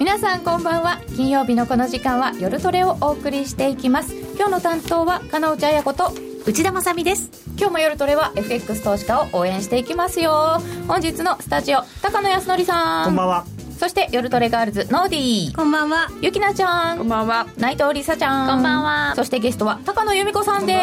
[0.00, 1.00] 皆さんこんばんは。
[1.16, 4.14] 金曜日のこの時間は夜トレをお送りしていきます。
[4.36, 6.12] 今日の担当は金内彩子と
[6.46, 7.30] 内田まさです。
[7.56, 10.60] 今日も夜トレは FX 投資家を応援していきますよ。
[10.88, 13.04] 本日のスタジオ高野康則さん。
[13.06, 15.54] こんばんはそして夜トレガールズノーディー。
[15.54, 16.08] こんばんは。
[16.22, 16.98] ゆきなちゃん。
[16.98, 17.46] こんばんは。
[17.58, 18.48] 内藤梨沙ちゃん。
[18.48, 19.14] こんばんは。
[19.16, 20.74] そしてゲストは高野由美子さんで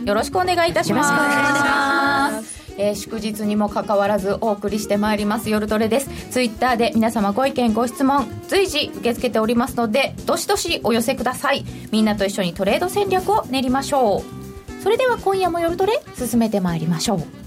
[0.00, 0.04] す。
[0.06, 1.12] よろしくお願いいたします。
[1.12, 2.64] よろしくお願いします。
[2.76, 5.48] えー、祝日にもかかわらずお送りしてまいります。
[5.48, 6.08] 夜トレです。
[6.30, 11.64] ツイッターで皆様ご意見ご質問随時受け付けておりますのでどしどしお寄せください。
[11.92, 14.82] みんなと一緒にトレード戦略を練りましょう。
[14.82, 17.43] それでは今夜も夜トレ進めてまいりましょう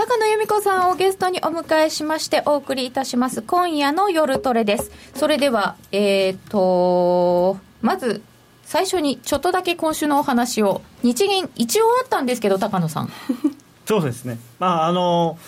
[0.00, 4.90] 高野由美子さんをゲストにお迎えしましてお送りいたします今夜の夜トレです。
[5.14, 8.22] それではえっ、ー、とまず
[8.64, 10.80] 最初にちょっとだけ今週のお話を。
[11.02, 13.12] 日銀一応あったんですけど高野さん。
[13.84, 14.38] そうですね。
[14.58, 15.38] まああの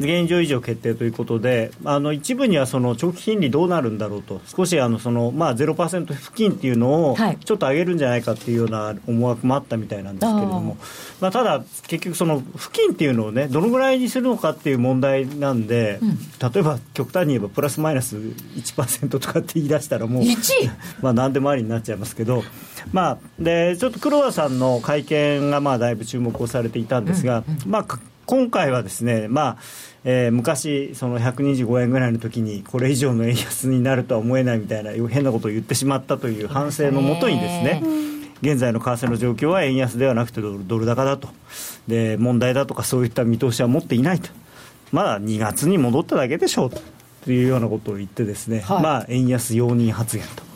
[0.00, 10.76] 現状維持を決定ということで、あの一部にはその長期金利どうなるんだろうと、少しあのその、まあ、0%付近っていうのをちょっと上げるんじゃないかっていうような思惑もあったみたいなんですけれども、
[11.20, 16.18] まあ、ただ、結局、その付近っていうのをね、どのぐらいにするのかっていう問題なんで、うん、
[16.52, 20.24] 例えば極端に言えばプラスマイナス1%とかって言い出したら、もう、
[21.02, 22.42] まあ何でもありになっちゃいますけど、
[22.92, 27.98] まあ、でちょっと黒田さんの会見がまあだいぶ注目をされていたんですが、うんうん、まあ、
[28.30, 29.56] 今回はですね、まあ
[30.04, 37.82] えー、昔、その125円ぐらいの時に、これ以上の円安になるとは思えないみたいな、変なことを言ってしまったという反省のもとにですね、
[38.40, 41.28] 現在の為替の状況は円安ではなくてドル高だと。
[41.88, 44.30] で、問題だとかそういった見通しは持っていないと、
[44.92, 46.70] まだ2月に戻っただけでしょう
[47.24, 50.49] というようなことを言って、ですね、はい、まあ、円安容認発言と。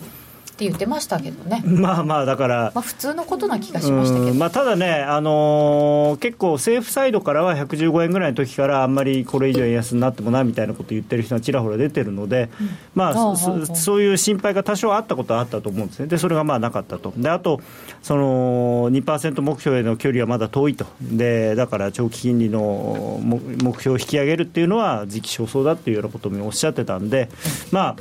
[0.55, 1.63] って言ってましたけどね。
[1.67, 16.07] まあまあだから、まあ、普通のことな気がしましたけど、まあ、ただね、あのー、結構政府サイドからは115円ぐらいの時からあんまりこれ以上円安になってもなみたいなことを言ってる人がちらほら出てるので、うん、まあそういう心配が多少あったことはあったと思うんですね。
[16.07, 17.13] でそれがまあなかったと。
[17.17, 17.61] であと
[18.03, 20.87] その2%目標への距離はまだ遠いと。
[21.01, 27.29] でだから長期金利の目標を引き上げるっていうのは時期尚早だっていうようなこともおっしゃってたんで
[27.73, 27.97] まあ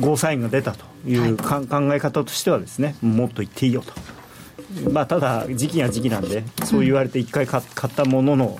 [0.00, 3.92] ゴーサインが出たというか、はい、考え方としてはですねもっと言っていいよと、
[4.90, 8.58] まあ、ただ時期が時期なんでそう言われて一回買ったものの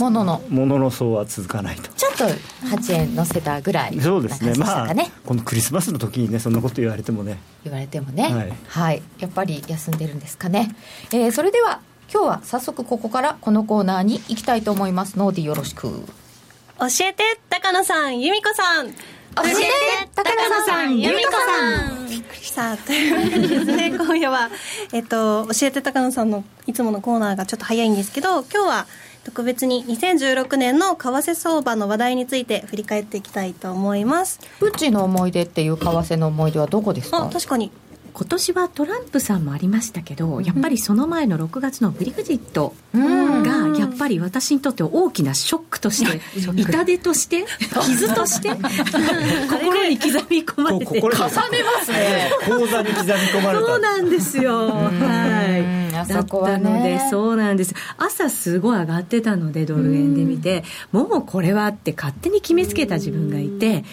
[0.00, 0.42] ものの。
[0.48, 1.88] ものの層は続かないと。
[1.92, 4.54] ちょっと8円乗せたぐらい、そうですね。
[4.54, 4.94] まあ
[5.26, 7.38] このクリスマスの時にねそんなこと言われてもね。
[7.64, 10.74] 言われてもね、はい、はい、やっぱり休んでるんですかね、
[11.12, 11.80] えー、それでは
[12.12, 15.18] 今日は早速ここからこのコーナーに行きたいと思います。
[15.18, 15.88] ノーディよろしく。
[15.88, 18.92] 教えて高野さん由美子さん
[19.34, 22.08] 教えて高野さん由美子さん。
[22.08, 24.50] びっくりしたというわけでですね今夜は、
[24.92, 28.86] えっと、教えて高野さんのいつものコーナーがちょっと早いんですけど今日は
[29.24, 34.40] 特別に2016年の為替相場の話題について振り返っていきたいと思います。
[34.58, 37.30] プッチの思い出っていう為替の思い出はどこですか？
[37.32, 37.70] 確かに
[38.14, 46.20] 今年はトランプさんもありましたけど、やっぱりその前の6月のブリグジットがやっぱり私にとって大きなショックとして、
[46.54, 47.44] 痛手として
[47.86, 48.50] 傷として
[49.48, 51.00] 心に刻み込まれて。
[51.00, 52.30] 重ねますね。
[52.44, 53.64] 口座に刻み込まれた。
[53.66, 54.68] そうなんですよ。
[54.68, 55.92] はい。
[55.92, 57.74] だったのでそうなんです。
[57.96, 63.84] 朝すごい上がってたのでドル円で見てもうこれはって勝手に決めつけた自分がいて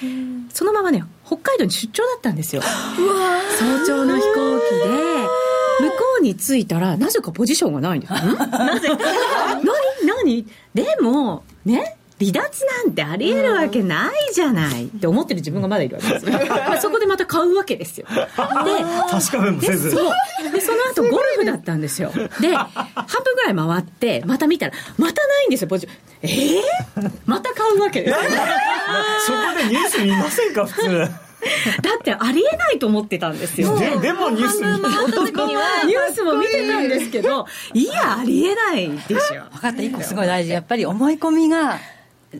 [0.54, 2.62] そのままね北海道に出張だったんですよ。
[2.64, 4.90] 早朝の飛行機で
[5.82, 8.14] 向こうに着いたらなぜかポジションがないんです。
[8.14, 8.90] なぜ？
[9.64, 9.64] 何？
[10.26, 10.46] 何？
[10.74, 16.34] でもね離脱なんてありえるわけないじゃないって思ってる自分がまだいるわけですよ。
[16.82, 18.08] そこでまた買うわけですよ。
[18.10, 19.92] で、確かめもせず。
[19.92, 20.14] そう。
[20.52, 22.12] で、その後ゴルフだったんですよ。
[22.42, 22.68] で、半
[23.24, 25.88] 分ぐらい回って、また見たら、またないんですよ、ポジ
[26.22, 26.62] えー、
[27.26, 28.18] また買うわけですよ。
[29.26, 31.30] そこでニュース見ませんか、普通。
[31.82, 33.78] だってありえないと思ってたんですよ。
[33.80, 39.50] ででもニュース見 ニュースも見てたんですけど、いや、ありえないでしょ。
[39.54, 40.52] 分かった、一個すごい大事。
[40.52, 41.80] やっぱり思い込みが、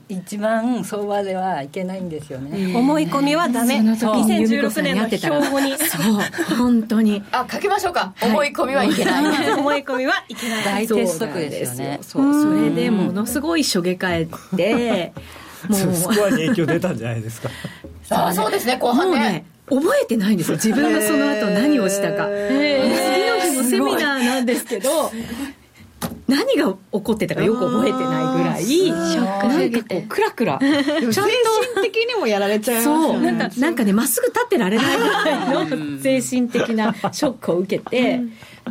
[0.08, 3.80] 一番相場ではいけないんですよね、思い込みはダメ。
[3.80, 5.76] 2016年の標語に。
[5.78, 7.24] そう本当に。
[7.32, 9.50] あ書きましょうか、はい、思い込みはいけない。
[9.52, 10.86] 思い込みはいけない。
[10.86, 12.00] 大鉄則ですよね。
[12.04, 15.12] そうそれでものすごいしょげ返って
[15.68, 15.96] もう。
[15.96, 17.50] スコアに影響出たんじゃないですか。
[18.12, 19.46] あそうですね後半ね。
[19.70, 20.58] 覚えてないんですよ。
[20.58, 25.12] 自分がその後何をしたか、次の日もセミナーなんですけど
[26.30, 30.60] 何が起こってたかよく覚えてないぐらいショックなんかこうクラクラ。
[30.60, 31.14] 精神
[31.82, 38.22] 的にもやられちゃいますよねなんかなんかねまっすぐ立ってられないぐらいの精神的なショックを受けて。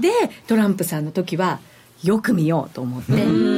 [0.00, 0.10] で
[0.46, 1.58] トランプさんの時は
[2.05, 3.12] よく見ようと思って、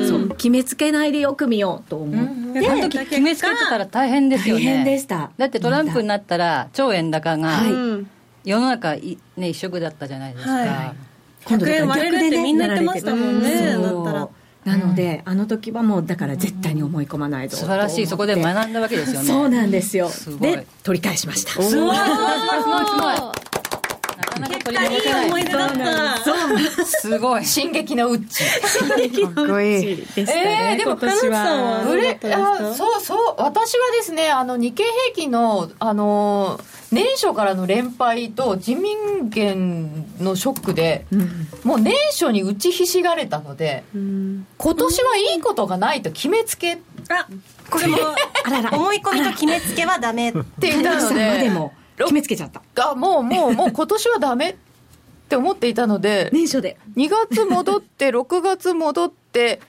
[0.09, 0.29] そう。
[0.31, 4.65] 決めつけないでよく見ようと思って、あの時決めつけてたら大変ですよね。
[4.65, 5.31] 大変でした。
[5.37, 7.61] だってトランプになったら超円高が、
[8.45, 8.95] 世の中
[9.37, 10.97] ね一色だったじゃないですか、はい、
[11.45, 14.29] 今度逆でねみんな言ってましたもんねだったら
[14.65, 23.60] なので、あの時はもうだから絶対に思い込まないと、素晴らしいそこで学んだわけですよねそうなんですよで取り返しましたすごいすごいなか
[24.41, 25.27] なか取り戻せない。
[25.27, 26.85] 思い出だった。
[26.85, 28.45] すごい進撃のウッチ。
[29.25, 31.85] かっこいいでしたね、えー、でも今年は。
[31.87, 36.61] ブレあそうそう私はですねあの日経平均のあの
[36.93, 46.79] 年初からの連敗と人民元のショックで、うん、もう年初に打ちひしがれたので、うん、今年はいいことがないと決めつけ、
[47.09, 47.29] あ
[47.71, 47.97] これも
[48.73, 50.31] 思い込みと決めつけはダメ。
[50.31, 51.73] って言ったのででも
[52.07, 52.91] 決めつけちゃった。
[52.91, 54.57] あもうもうもう今年はダメっ
[55.29, 56.77] て思っていたので年初で。
[56.97, 59.61] 2月戻って6月戻って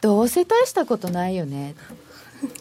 [0.00, 1.74] どうせ大したことないよね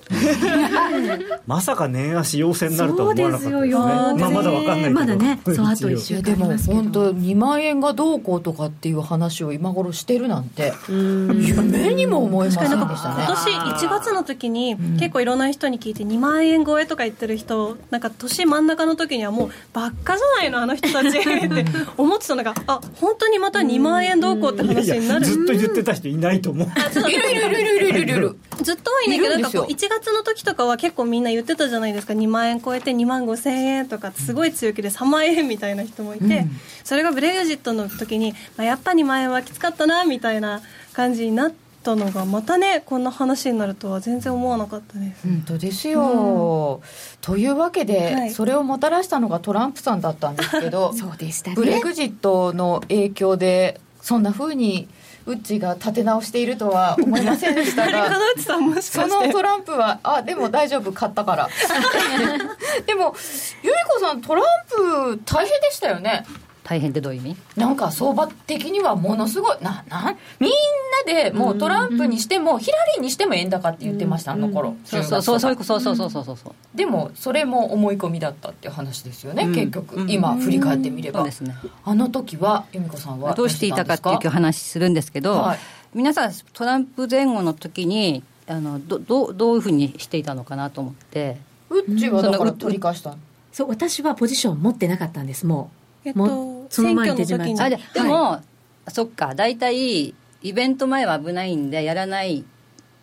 [1.46, 3.72] まさか年足陽性になるとは思わなかったですね。
[3.74, 4.96] まあまだわかんないけど。
[4.96, 12.72] まだね そうあと一週でも本当2万円がどうこうとかっていう話を今頃してるなんて夢にも思いませんでし
[13.04, 13.24] たね。
[13.26, 21.66] 今年1月の時に結構いろんな人に聞いて2万円超えとか言ってる人なんか年真ん中の時にはもうばっかじゃないのあの人たちって
[21.98, 25.26] 思ってたのが あ本当にまた2万円どうこうって話になる。
[25.26, 26.68] ずっと言ってた人いないと思う。
[27.10, 28.38] いるいるいるいるいるいる。
[28.62, 32.14] ずっと多いんだけどなんかこう1月の時とかは結構みんな言ってたじゃないですか。
[32.14, 34.12] 2万円超えて2万5千円とか。
[34.12, 36.52] すごい強気で3万円みたいな人もいて、うん、
[36.84, 40.62] それがブレグジットの時に、まあ、やっぱ2万円はきつかったなみたいな
[40.94, 41.54] 感じになっ
[41.84, 45.28] たのがまたねこんな話になるとは全然思わなかったです。
[45.28, 54.88] 本当ですよ、うん、というわけで、はい、それをもたらしたのがトランプさんだったんですけど そうでした、ね、ブレグジットの影響でそんなふうに
[55.28, 58.10] ウッチが立て直しているとは思いませんでしたが
[58.82, 61.50] そのトランプはあでも大丈夫買ったから。
[62.88, 63.14] でも
[63.62, 64.44] 由美子さんトラン
[65.16, 66.26] プ大変でしたよね
[66.68, 67.38] 大変ってどういう意味？
[67.56, 70.52] なんか相場的にはものすごいななみん
[71.08, 81.56] なでもうトランプにしてもヒラリーにしても円高って言ってました、あの頃そうそうそうそうそうそうそうそうそうでもそれも思い込みだったっていう話ですよね、結局今振り返ってみれば、ですね、
[81.86, 85.60] あの時は由美子さんはどうしていたかっていう話するんですけど、はい、
[85.94, 91.38] 皆さんトランプ前後の時にあのどどどういうふうにしていたのかなと思って
[91.70, 93.16] うっちはだから取り返した
[93.52, 95.72] そう私はポジション持ってなかったんですも
[96.06, 98.42] うえっとその前に手締まりあでも、は
[98.88, 102.44] い、そっか大体イベント前は危ないんでやらないっ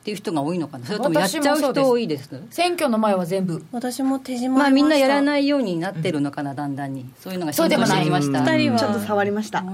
[0.05, 0.85] ていう人が多いのかな。
[0.85, 2.29] それともやっちゃう人多いです？
[2.51, 3.65] 選挙の前は全部。
[3.73, 7.11] 私も手締ままあみんなやらないようになってるのかな、うん、だんだんに。
[7.19, 8.79] そういうのが浸透してきました二人は。
[8.79, 9.65] ちょっと触りました。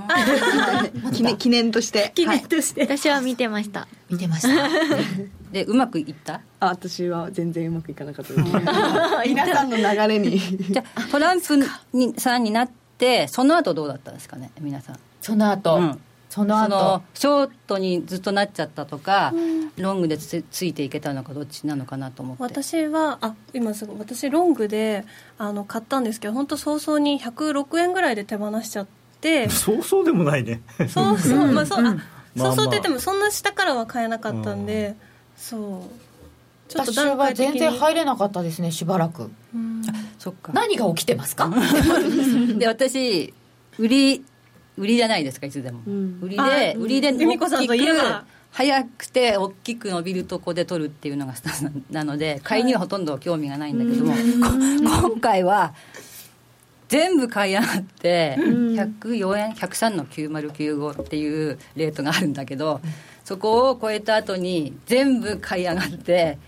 [1.13, 2.13] 記念記念として。
[2.15, 3.89] 記念として、はい、私は見てました。
[4.09, 4.69] 見てました。
[5.51, 6.43] でうまくいった？
[6.61, 8.45] あ私は全然うまくいかなかったです
[9.27, 10.39] 皆さんの流れに。
[10.39, 11.59] じゃトランプ
[11.93, 14.99] にさんになっててその後どうだったんですかね皆さん。
[15.23, 17.03] その後、うん、その後。
[17.15, 22.43] ショートにずっとなっちゃったとか、うん、ロングでつついていけたのかどっちなのかなと思って。
[22.43, 25.05] 私はあ今すぐ私ロングで
[25.39, 28.87] あの買ったんですけど本当早々に106円ぐらいで手放しちゃっ
[29.21, 29.49] て。
[29.51, 30.61] 早々でもないね。
[30.89, 31.47] そうそう。
[31.47, 31.97] まあそう、あ
[32.37, 34.95] そうそうって言ってもそんな下からは買えなかったんで、
[35.37, 36.10] そう
[36.71, 39.83] ちょっと段階全然入れなかったですねしばらく、うん、
[40.19, 40.53] そっか。
[40.53, 41.51] 何が起きてますか？
[42.57, 43.35] で私
[43.79, 44.25] 売り
[44.79, 47.75] 売りじゃないですかいつでも、うん、売りで売りで大きく
[48.53, 55.75] 早くて大きく伸びるとこで取るっていうのがスタンスな ので買いにはほとんど興味がないんだけども、はい、今回は
[56.89, 62.81] 全部買い上がって104円103の9095っていうレートがあるんだけど
[63.25, 66.39] そこを超えた後に全部買い上がって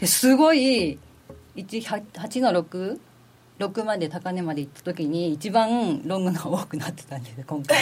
[0.00, 0.98] ですごい
[1.56, 2.98] 8の6
[3.58, 7.78] 6まで高値まで行った時に一番ロングが多くなってたんです今回。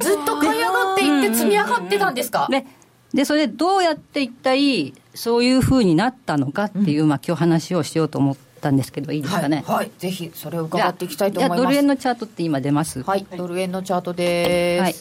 [0.00, 2.66] ずっと買い上がっていって積み上がってたんですか、で
[3.12, 11.62] でそれでどうやって一体そういうふうになったのかっていう、うん、まあ今日話をしようと思ったんですけどいいですかね、はい、はい、ぜひそれを伺っていきたいと思います。
[11.62, 13.04] ドル円のチャートって今出ます。
[13.04, 14.94] はい、ドル円のチャートです、はい、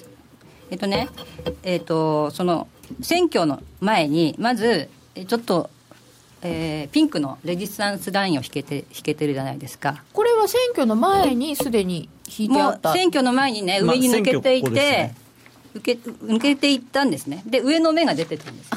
[0.70, 1.10] えっとね
[1.64, 2.68] えっとその
[3.02, 5.72] 選挙の前にまずちょっと
[6.44, 10.04] えー、ピンクのレジスタンスラインを引けて引けてるじゃないですか。
[10.14, 12.94] これは選挙の前にすでに引いてあった。
[12.94, 15.24] 選挙の前にね上に抜けていて、まあ
[15.76, 17.44] 受け抜けていったんですね。
[17.46, 18.72] で上の目が出てたんです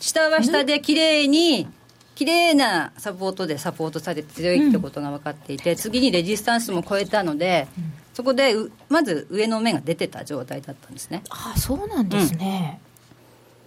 [0.00, 1.68] 下は下で綺麗に
[2.14, 8.54] 綺麗なサポートでサポートされて強いってことが分かっていて、うん、次にレジスタンスも超えたので、うん、そこで
[8.88, 11.22] まず上の目が出てた状態だったんですね。
[11.30, 12.80] あそうなんですね、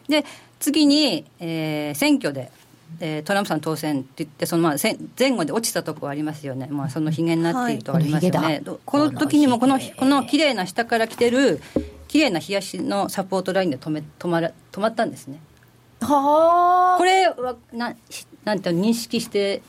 [0.08, 0.26] うん、で
[0.60, 2.52] 次に、えー、選挙で
[3.00, 4.76] えー、トランプさん当選って言ってそのまあ
[5.18, 11.60] 前後で落ちたとこありますよね、まあ、そのひげになっているとありますよね、はい、この時にもこのこの綺麗な下から来てる
[12.08, 15.40] 綺麗な冷やしのサポートラインで止め止まら止まったんですね。
[16.02, 16.98] はあ。
[16.98, 17.94] これはな
[18.46, 19.62] なんて認識して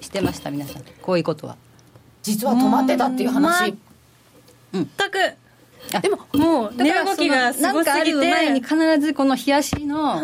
[0.00, 0.82] してました皆さん。
[1.02, 1.56] こういうことは。
[2.22, 3.76] 実は止まってたっていう話。
[4.72, 4.88] 全く
[6.02, 8.30] でももう値動きがすごすぎて。
[8.30, 10.20] 前に必ずこの冷やしの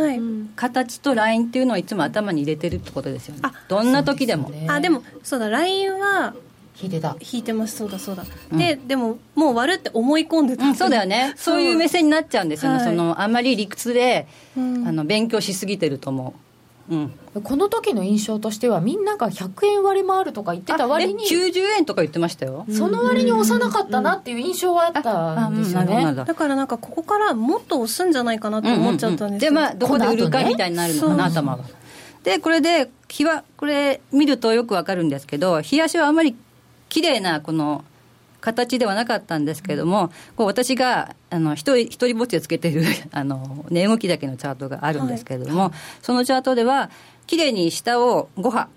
[0.55, 4.51] 形とラインっていうのをいつも頭に入れてるってことですよね、どんな時でも。
[4.51, 6.35] で、ね、あでもそうだラインは
[6.81, 7.17] 引いてた。
[7.21, 7.79] 引いてます。
[7.79, 11.33] そうだそうだ、うん、ででももう割るって思い込んでた、うん、そうだよね。
[11.37, 11.61] そう。
[11.61, 16.46] いう目線になっちゃうんですよね、はい、そのあんまり理屈で、うん、あの勉強しすぎてると思う
[16.88, 22.64] うん、この時の印象としてはみんなが100円割もあるとか言ってた割に90円とか言ってましたよ。
[22.71, 31.64] その割に押さなかったなっていう印象はあったんですよね、だからなんかここからもっと押すんじゃないかなと思っちゃったんですでまあどこで売るかみたいになるのかな、頭は
[32.23, 36.37] でこれで日はこれ見るとよくわかるんですけど冷やしはあまり
[36.88, 37.85] 綺麗なこの
[38.40, 45.71] 形ではなかったんですけれども、こう私があの一人一人ぼっちでつけてる あの値動きだけのチャートがあるんですけれども、はい、
[46.02, 46.90] そのチャートでは
[47.26, 48.69] きれいに下を5波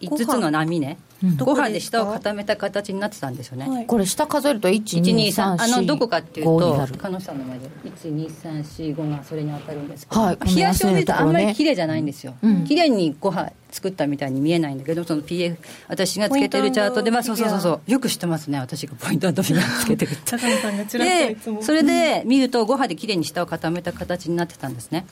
[0.00, 0.98] 5つの波ね
[1.36, 7.64] 5波で下を固めた形になってたんですよね、はい、これ下数えると123あのどこかっていうと鹿野さんの前で。
[7.84, 15.56] 12345がそれに当たるんですけど、はい、冷やしを見るとあんまり綺麗じゃないんですよ、うん、綺麗に5波作ったみたいに見えないんだけどその PF
[15.88, 17.90] 私がつけてるチャートでまあそうそうそうそう。
[17.90, 18.58] よく知ってますね。
[18.58, 20.98] 私がポイントとフィギュアつけてるって。
[20.98, 25.06] でそれで見ると5波で綺麗に下を固めた形になってたんですね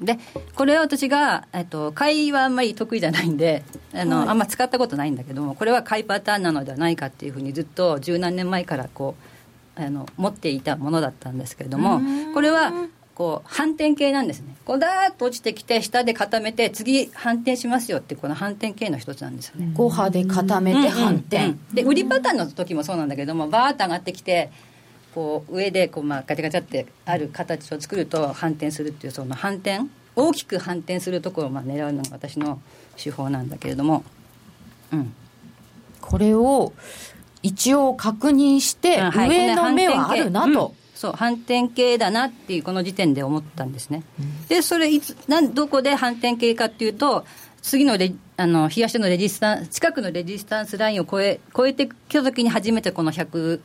[0.00, 0.18] で
[0.56, 3.62] これは私が、えっと、買いはあんまり得意じゃないんで
[3.94, 9.14] あの、はい、あんま使ったことないんだけどもこれは買いパターンなのではないかっていうふうにずっと十何年前からこ
[9.76, 12.00] うあの持っていたものだったんですけれども
[12.34, 12.72] これは
[13.14, 14.56] こう反転系なんですね。
[14.64, 19.72] こうダーッと落ちてきて下で固めて次反転しますよってこの反転系の一つなんですよね。
[19.76, 24.50] 5波で固めて反転、うんうんうん、で売りパターンの時もそうなんだけどもバーッと上がってきて
[25.14, 29.80] こう上でこうまあガチャガチャってある形を作ると反転するっていうその反転
[30.16, 32.60] 大きく反転するところをまあ狙うのが私の
[33.02, 34.04] 手法なんだけれども、
[34.92, 35.14] うん、
[36.00, 36.72] これを
[37.42, 47.24] 一応確認して、上の目はあるなと、うん、そう反転系だなっていうこの時点で思ったんですね、うん、でそれいつなんどこで反転系かっていうと
[47.60, 53.60] 次のレあの冷やしのレジスタンス近くのレジスタンスラインを超え超えてきた時に初めてこの100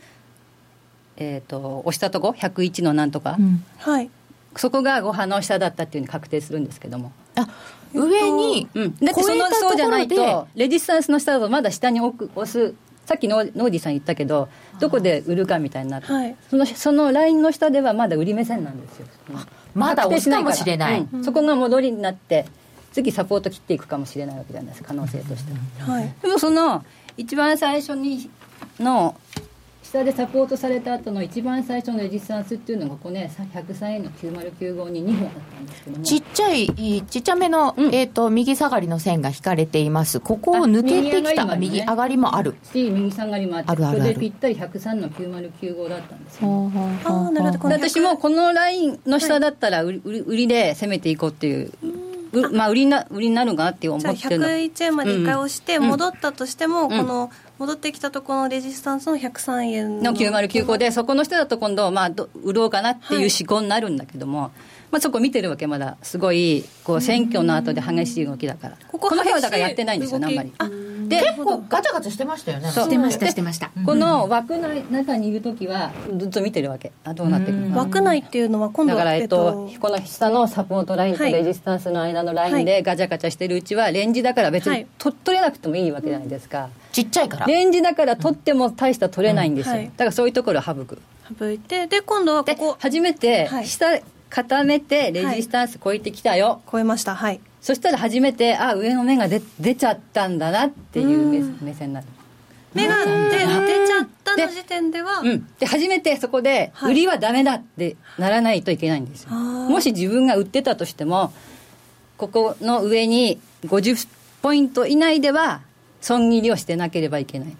[1.17, 4.09] えーと、押したとこ？101のなんとか、うん、はい。
[4.55, 7.11] そこが5波の下だったっていうふうに確定するんですけども。
[7.35, 7.47] あ
[7.93, 14.49] 上に、うん、だってそのそうじゃないとレジスタンスの下だとまだ下に置く押すさっきノーディさん言ったけど
[14.81, 19.07] どこで売るかみたいになって、はい、そのそのラインの下ではまだ売り目線なんですよ。
[19.73, 22.45] まだ押すかもしれない、うん、そこが戻りになって
[22.91, 25.53] 次サポート切っていくかもしれないわけじゃないですか可能性として。
[25.83, 26.83] は、はい、でもその
[27.15, 28.29] 一番最初に
[28.79, 29.15] の
[29.87, 36.03] 下でサポートされた後の一番最初のレジスタンスっていうのがここね103円の9095に2本あったんですけども。
[36.03, 40.19] ちっちゃいちっちゃめの、うん、えーと、右下がりの線が引かれています。
[40.19, 42.55] ここを抜けてきた右上がりもある。
[42.63, 44.03] し右下がりもあってあるあるある。
[44.03, 47.75] これでぴったり103の9095だったんですよ、ね、あなるほど。
[47.75, 51.71] 私もこのラインの下だったら売り,、売りで攻めていこうっていう、
[52.51, 62.09] まあ売りな売りになるかなって思ってる101円まで1回押して戻ったとしても、うん、この戻ってきたところのレジスタンスの103円の9095でそこの人だと今度まあ
[62.43, 64.51] 売ろうかなっていう思考になるんだけども、はい、
[64.91, 70.53] まあ、そこ見てるわけまだすごいこう選挙の後で激しい動きだから、ここの辺はだからやってないんですよねあんまり。
[71.07, 73.71] で結構ガチャガチャしてましたよねしてましたしてました。
[73.85, 76.91] この枠の中にいる時はずっと見てるわけ。
[77.05, 77.79] あどうなってくるか。
[77.79, 87.45] 枠内っていうのは今度だから、えっと、この下のサポートラインとレジスタンスの間のラインでガチャガチャしてるうちはレンジだから別に取れなくてもいいわけじゃないですか、ちっちゃいから。
[87.45, 90.99] レンジだから取っても大した取れないんですよ、だからそういうところを省く。
[91.37, 92.77] 省いてで今度はここ。
[92.79, 93.99] 初めて下
[94.29, 97.15] 固めてレジスタンス超えてきたよ、超えました。
[97.15, 97.39] はい。
[97.61, 102.07] そしたら初めてあ上の目が出出ちゃったんだなっていう目線になる。
[102.73, 105.19] 目が出出ちゃったの時点では。
[105.19, 111.33] うん、で初めてそこで売りはダメだってならないといけないんですよ、はい、もし自分が売ってたとしても
[112.17, 114.07] ここの上に50
[114.41, 115.61] ポイント以内では
[116.01, 117.57] 損切りをしてなければいけない。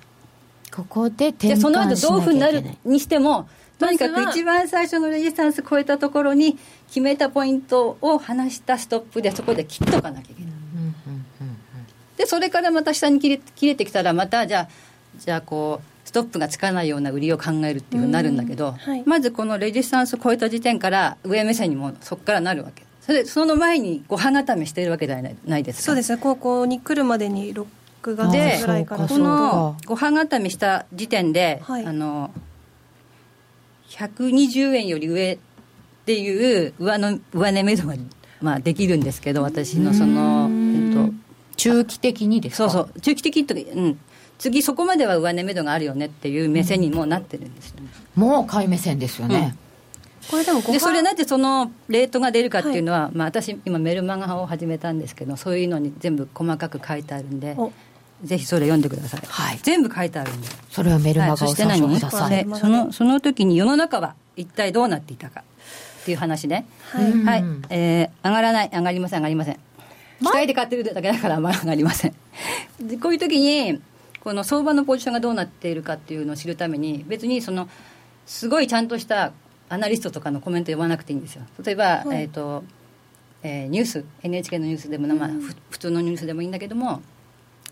[0.72, 10.52] ここで転換その後どういうふうになるにしてもとにかく一番最初のレジスタンス超えたところに決めたポイントを離したストップでそこで切っとかなきゃいけない、
[12.18, 14.70] でそれからまた下に切れ切れてきたらまたじゃあ
[15.18, 22.86] じゃあこうストップがつかないような売りを考えるっていうふうになるんだけど、はい、まずこのレジスタンスを超えた時点から上目線にもそこからなるわけ。
[23.02, 25.84] それその前にご飯固めしているわけではないですか。
[25.84, 26.20] そうですね。
[26.22, 27.54] 高校に来るまでに
[28.04, 29.08] 6月ぐらいから。
[29.08, 32.32] このご飯固めした時点で、はい、あの
[33.90, 35.38] 120円より上っ
[36.06, 37.96] ていう上の上値目処が、
[38.42, 41.14] まあ、できるんですけど私のその、えっと、
[41.56, 42.70] 中期的にですか？
[42.70, 43.02] そうそう。
[43.02, 44.00] 中期的とうん。
[44.38, 47.74] 次そこまでは上値目処があるよねっていう目線にもなってるんです
[48.16, 49.56] うん、もう買い目線ですよね、
[50.24, 57.58] うん、これでもでそれなぜそのレートが出るかっていうのは、はい、まあ、私今メルマガを始めたんですけどそういうのに全部細かく書いてあるんで
[58.24, 65.44] ぜひそれ読んでください、はい、全部書いてあるんでそれはメルマガを参照ください、はい、そのその時に世の中は一体どうなっていたか
[66.02, 66.66] っていう話ね。
[66.92, 67.44] はい、はい。
[67.70, 68.70] えー、上がらない。
[68.72, 69.20] 上がりません。
[69.20, 69.60] 上がりません。
[70.20, 72.16] 期待で買ってるだけだからあんまり上がりません。
[72.80, 73.82] でこういう時に
[74.24, 77.68] この相場のポジションがどうなっているかっていうのを知るために別にその
[78.26, 79.34] すごいちゃんとした
[79.68, 81.44] アナリストとかのコメント読まなくていいんですよ。
[81.62, 82.64] 例えば、はい、えっ、ー、と
[83.44, 85.30] えー、ニュース NHK のニュースでも、まあ、
[85.70, 87.02] 普通のニュースでもいいんだけども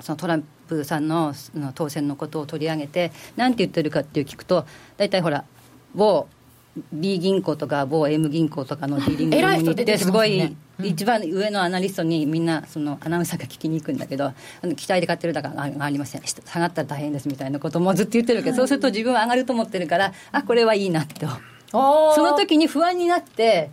[0.01, 4.65] そのトランプさんのの当選のことを取り上げて何て言ってるかっていう聞くと
[4.97, 5.45] 大体ほら
[5.93, 6.27] 某
[6.91, 14.33] B 銀行とか某 M 銀行とかのディーリングに行ってすごい一番上のアナリストにみんなそのアナウンサーが聞きに行くんだけど
[14.75, 16.21] 期待で買ってるだからありません。
[16.25, 21.25] 下がったら大変ですみたいなこともずっと言ってるけど、そうすると自分は上がると思ってるからあこれはいいなって。
[21.71, 23.69] その時に不安になって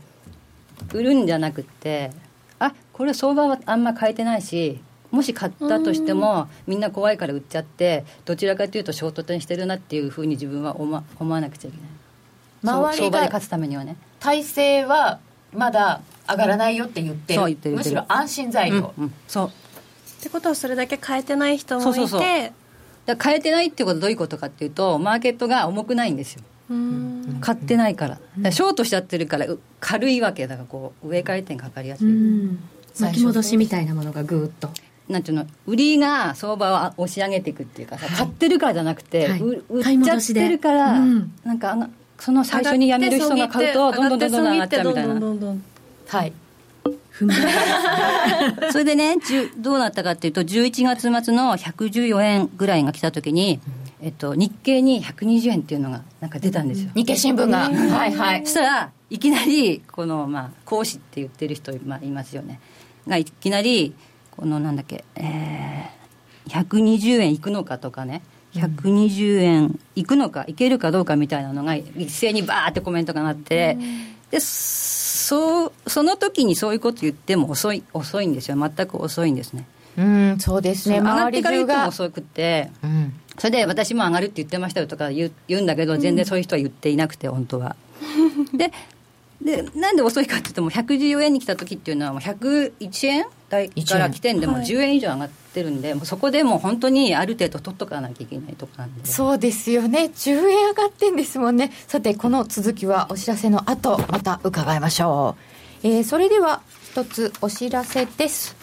[0.92, 2.10] 売るんじゃなくって
[2.58, 4.80] あこれ相場はあんま変えてないし
[5.12, 11.90] もし買ったとしてもみんな怖いから売っちゃってどちらかというとショートにしてるなっていうふうに自分は思思わなくちゃいけない。
[12.64, 13.96] 周りが勝つためにはね。
[14.20, 15.20] 体制は
[15.52, 19.46] まだ上がらないよって言ってる,、ってるむしろ安心材料、うんうん、そう。
[19.48, 19.50] っ
[20.22, 21.94] てことはそれだけ変えてない人もいて。
[21.94, 22.52] そうそうそう。
[23.04, 26.42] だ変えてないってことはどういうことかっていうとマーケットが重くないんですよ。
[27.40, 28.16] 買ってないから。
[28.16, 29.46] からショートしちゃってるから
[29.80, 32.08] 軽いわけだからこう上回転かかりやすい。
[33.00, 34.70] 巻き戻しみたいなものがぐーっと
[35.08, 41.88] なんていうの売りが相場を押し上げていくっていうかさ、はい、買ってるからじゃなくて、はい、売っちゃってるから、うん、なんか
[42.18, 45.14] その最初に辞める人が買うとどんどんどんどん上がっちゃうみたいな
[46.08, 46.32] はい。
[48.72, 49.16] それでね
[49.58, 53.60] どうなったかっていうと11月末の114円ぐらいが来た時に、
[54.00, 58.46] えっと、日経に120円っていうのがなんか出たんですよ、日経新聞が、はいはい。
[58.46, 62.60] そしたらいきなりこの、まあ、講師って言ってる人、まあ、いますよね。
[63.06, 63.94] がいきなり
[64.42, 68.22] このなんだっけ、えー、120円いくのかとかね。
[68.54, 73.78] 120円いくのかいけるかどうかみたいなのが一斉にバーってコメントがなって、
[74.32, 78.56] でそうその時にそういうこと言っても遅い遅いんですよ。
[78.58, 79.64] 全く遅いんですね。
[79.96, 80.98] うんそうですね。
[80.98, 87.76] 上がってから言っても遅くて、うん、それで私も上がるって言ってましたよとか言う言うんだけど全然そういう人は言っていなくて本当は。
[88.52, 88.72] で
[89.44, 99.04] でなんで遅いかって言っても114円に来た時っていうのはもう101円台から来てんでも10円以上上がってるんで、はい、もうそこでもう本当にある程度取っとかなきゃいけないとこなんで。
[99.04, 100.10] そうですよね。
[100.14, 101.72] 10円上がってんですもんね。
[101.88, 105.36] さてこの続きはお知らせの後また伺いましょ
[105.82, 108.56] う、えー、それでは一つお知らせです。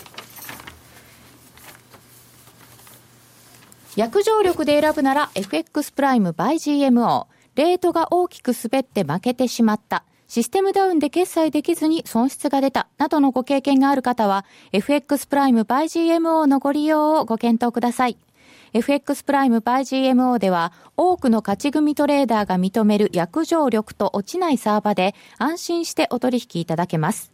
[3.96, 18.18] 約定力で選ぶなら FX プライム by GMO レートが大きく滑って負けてしまったシステムダウンで決済できずに損失が出たなどのご経験がある方は FX プライム by GMO のご利用をご検討ください。
[18.74, 19.80] FX プライム by
[20.14, 27.32] GMO では多くの勝ち組トレーダーが認める約定力と落ちないサーバで安心してお取引いただけます。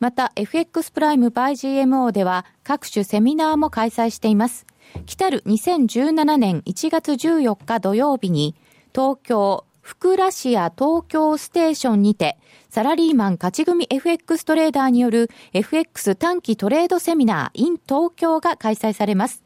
[0.00, 1.50] また FX プライム by
[1.84, 4.64] GMO では各種セミナーも開催しています。
[5.04, 8.54] 来たる2017年1月14日土曜日に
[8.94, 12.36] 東京福ラシア東京ステーションにて、
[12.68, 19.42] サラリーマン勝ち組 FX トレーダーによる FX 短期トレードセミナー in 東京が開催されます。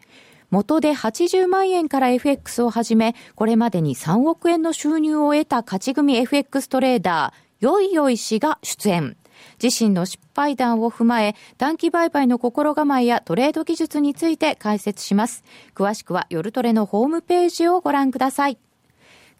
[0.50, 9.16] 元で80万円から FX をはじめ、これまでに3億円の収入を得た勝ち組 FX トレーダー、よいよい氏が出演。
[9.62, 15.44] 自身の失敗談を踏まえ、短期売買の心構えやトレード技術について解説します。
[15.76, 18.59] 詳しくは夜トレのホームページをご覧ください。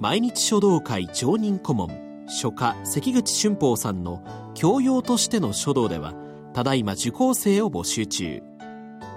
[0.00, 1.90] 毎日書道会常任顧問
[2.26, 4.22] 書家関口俊宝さんの
[4.54, 6.14] 教養としての書道では
[6.52, 8.42] ただいま受講生を募集中。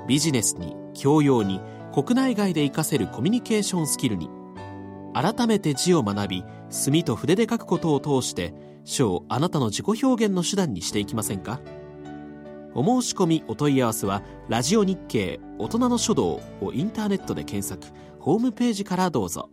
[0.07, 1.59] ビジネスに教養に
[1.93, 4.29] 国内外で活かせるコミュニケーションスキルに
[5.13, 8.53] 改めて字を学び墨と筆で書くことを通して
[8.85, 11.59] 書をあなたの自己表現の手段にしていきませんか？
[12.73, 19.49] お申し込みお問い合わせは「ラジオ日経大人の書道」をインターネットで検索ホームページからどうぞ。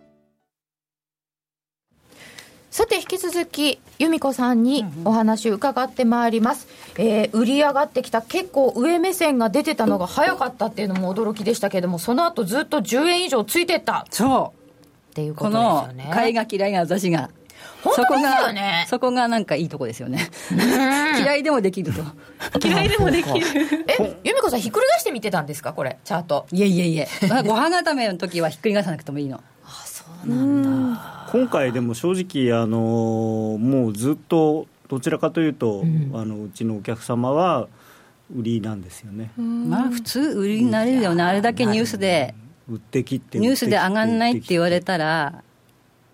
[2.75, 14.53] さて引き続き由美子さんにお話伺ってまいります、えー、売り上がってきた結構上目線が出てたのが早かったっていうのも驚きでしたけどもその後ずっと10円以上ついてったそ
[15.09, 17.31] うっていうことですよねこの買いが嫌いな私が
[17.85, 20.29] そこが、ね、そこがなんかいいとこですよね。
[21.21, 22.03] 嫌いでもできると。
[22.67, 23.47] 嫌いでもできる。
[23.87, 25.75] え、由美子さんひっくり返してみてたんですか？
[25.75, 26.47] これ、チャート。
[26.51, 27.09] いえいえいえ。
[27.47, 29.43] ご飯固めの時はひっくり返さなくてもいいの。
[30.07, 31.29] あ、そうなんだ。
[31.33, 32.79] 今回でも正直あの
[33.59, 37.67] もうずっとどちらかというと、うん、あのうちのお客様は
[38.35, 39.33] 売りなんですよね。
[39.37, 42.35] まあ普通売りになれるよねあれだけニュースで
[42.69, 45.43] 売ってきってニュースで上がんないって言われたら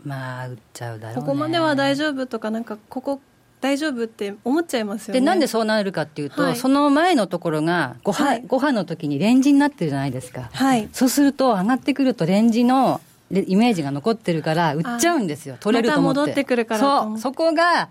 [0.05, 3.21] まあ売っちゃうだろう、ね、ここまでは大丈夫とかなんかここ
[3.61, 5.21] 大丈夫って思っちゃいますよね。
[5.21, 15.57] でなんでそうなるかっていうと、はい、その前のところが5波、はい、波の時にレンジになってるじゃないですか、はい、そうすると上がってくるとレンジのでイメージが残ってるから売っちゃうんですよ。
[15.61, 17.19] 取れると思って、ま、戻ってくるからそう。
[17.19, 17.91] そこが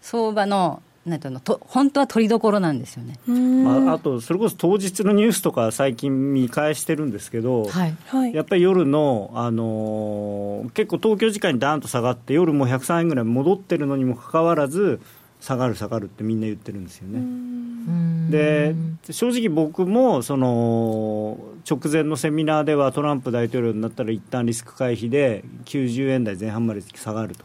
[0.00, 15.00] 相場のなんていうのと本当は取りどころなんですよね、まあ、あとそれこそ当日のニュースとか最近見返してるんですけど、はい、やっぱり夜の、あのー、結構東京時間にダーンと下がって夜も103円ぐらい戻ってるのにもかかわらず
[15.40, 17.20] 下がる下がるってみんな言ってるんですよね。
[18.30, 18.74] で
[19.10, 27.44] 正直僕もその直前のセミナーではトランプ大統領になったら一旦リスク回避で90円台前半まで下がると。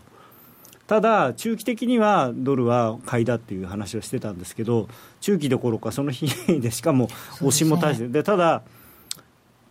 [0.89, 4.89] ただ、中期的にはドルは買いだっていう話をしてたんですけど、
[5.21, 6.27] 中期どころか、その日
[6.59, 8.63] でしかも押しも大して、で、ただ、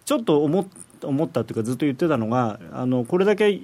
[0.04, 0.64] ちょっと思
[1.02, 3.60] 思ったというか、ずっと言ってたのが、あのこれだけ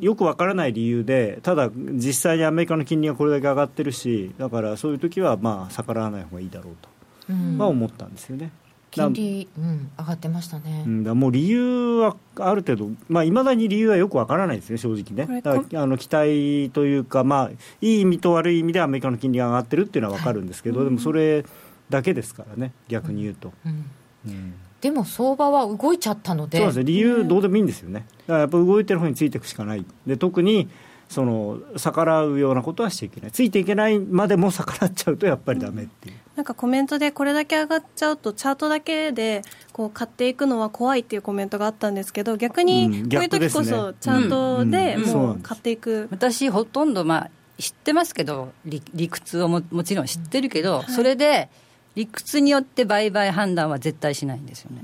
[0.00, 6.88] よくわからない理由で、ただ、実際にアメリカの金利がこれだけ上がってるし、だからそういう時はまあ逆らわない方がいいだろうと、
[7.30, 8.50] うん、まあ思ったんですよね。
[8.90, 17.50] 金利、うん、上がってましたね、うん、だもう理由はある程度、まあ、いまだに理由はよくわからないですね、正直ね、だからあの期待というか、まあ、
[17.82, 21.44] いい意味と悪い意味でアメリカの金利が上がってるっていうのは分かるんですけど、はい、でもそれ
[21.90, 23.52] だけですからね、逆に言うと。
[23.66, 30.68] うんでも相場は動いちゃったので、そうですね、理由、どうでもいいんですよね、だからやっぱ動いてる方についていくしかない、で特に
[31.08, 36.14] その逆らうようなことはしちゃいけない、ついていけないまでも逆らっちゃうと、やっぱりだめっていう。
[36.36, 39.40] なんかコメントでこれだけ上がっちゃうとチャートだけで
[39.72, 51.48] こう買っていくのは怖いっていうコメントがあったんですけど逆にこういう時こそチャートでもう買っていく、私ほとんどまあ知ってますけど理理屈をももちろん知ってるけど、それで
[51.96, 54.80] 理屈によって売買判断は絶対しないんですよね、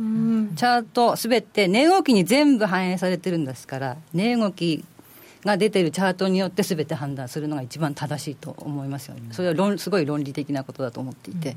[0.56, 4.84] チャートすべて値動きに全部反映されてるんですから値動き
[5.44, 11.56] が出てるチャートによってすべて判断するのが一番正しいと思いますよね、それは論すごい論理的なことだと思っていて。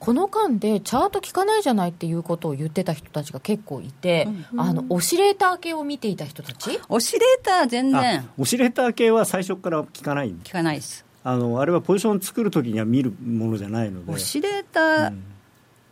[0.00, 6.78] この間でチャート聞かないじゃないっていうことを言ってた人たちが結構いて、うん、あのオシレーター系を見ていた人たち？
[6.90, 8.28] オシレーター全然。
[8.36, 14.12] オシレーター系は最初から聞かない聞かないですあのあれはポジション作るときには見るものじゃないので。
[14.12, 15.14] オシレーター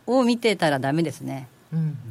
[0.05, 1.47] を見てたらだめですね、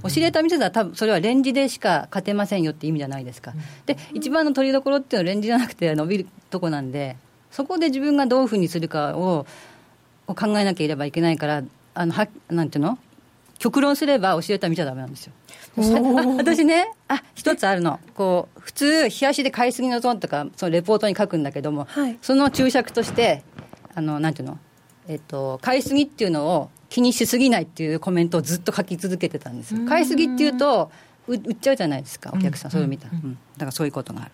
[0.03, 3.55] オシレーター見てたら、多分それはレンジでしか勝てませんよって意味じゃないですか、
[3.87, 7.17] で一番の取りどころっていうのは、レンジじゃなくて伸びるとこなんで、
[7.51, 9.47] そこで自分がどういうふうにするかを
[10.27, 11.63] 考えなければいけないから、
[11.95, 12.99] あのはなんていうの？
[13.59, 15.33] 極論すれば、オシレーター見ちゃだめなんですよ。
[15.77, 17.99] 私ねあ一つあるの。
[18.15, 23.43] こう普通冷やしで買いすぎのゾーンとかそのレポートに書くんだけども、はい、その注釈として
[23.95, 24.59] あのなんていうの？
[25.09, 29.87] えっと買いすぎっていうのを気にしすぎないっていうコメントをずっと書き続けてたんですよ。
[29.89, 30.91] 買いすぎっていうと
[31.27, 33.09] 売っちゃうじゃないですかお客さん、それを見た。
[33.09, 34.31] ら、うん、だからそういうことがある。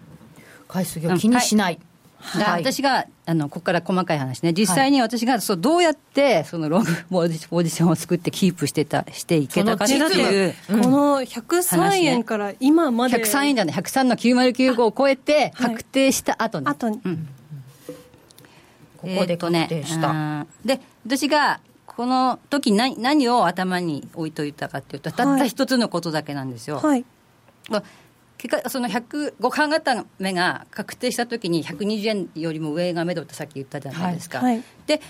[0.66, 1.80] 買いすぎを気にしない、はい、
[2.20, 4.52] 私があのここから細かい話ね。
[4.52, 10.54] 実際に私がそうどうやってそのロングオーディションを作ってキープしてたしていけたかっていう。
[10.68, 17.28] この103円から今まで、ね、103円じゃない103の9095を超えて確定した後に、はい、後に、うん、
[18.96, 27.04] ここで確定した、えー、で私がこの時何何を頭に置いといたかっていうとたった一つのことだけなんですよ、はい、
[28.38, 35.00] 結果その100五半型の目が確定したときに120円よりも上が目処ってさっき言ったじゃないですか、はいはい、で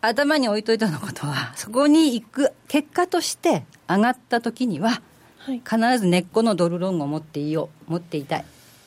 [0.00, 5.00] 頭に置いといたのことはそこに行く結果として上がったときには、
[5.46, 8.44] 必ず根っこのドルロングを持っていよう持っていたい。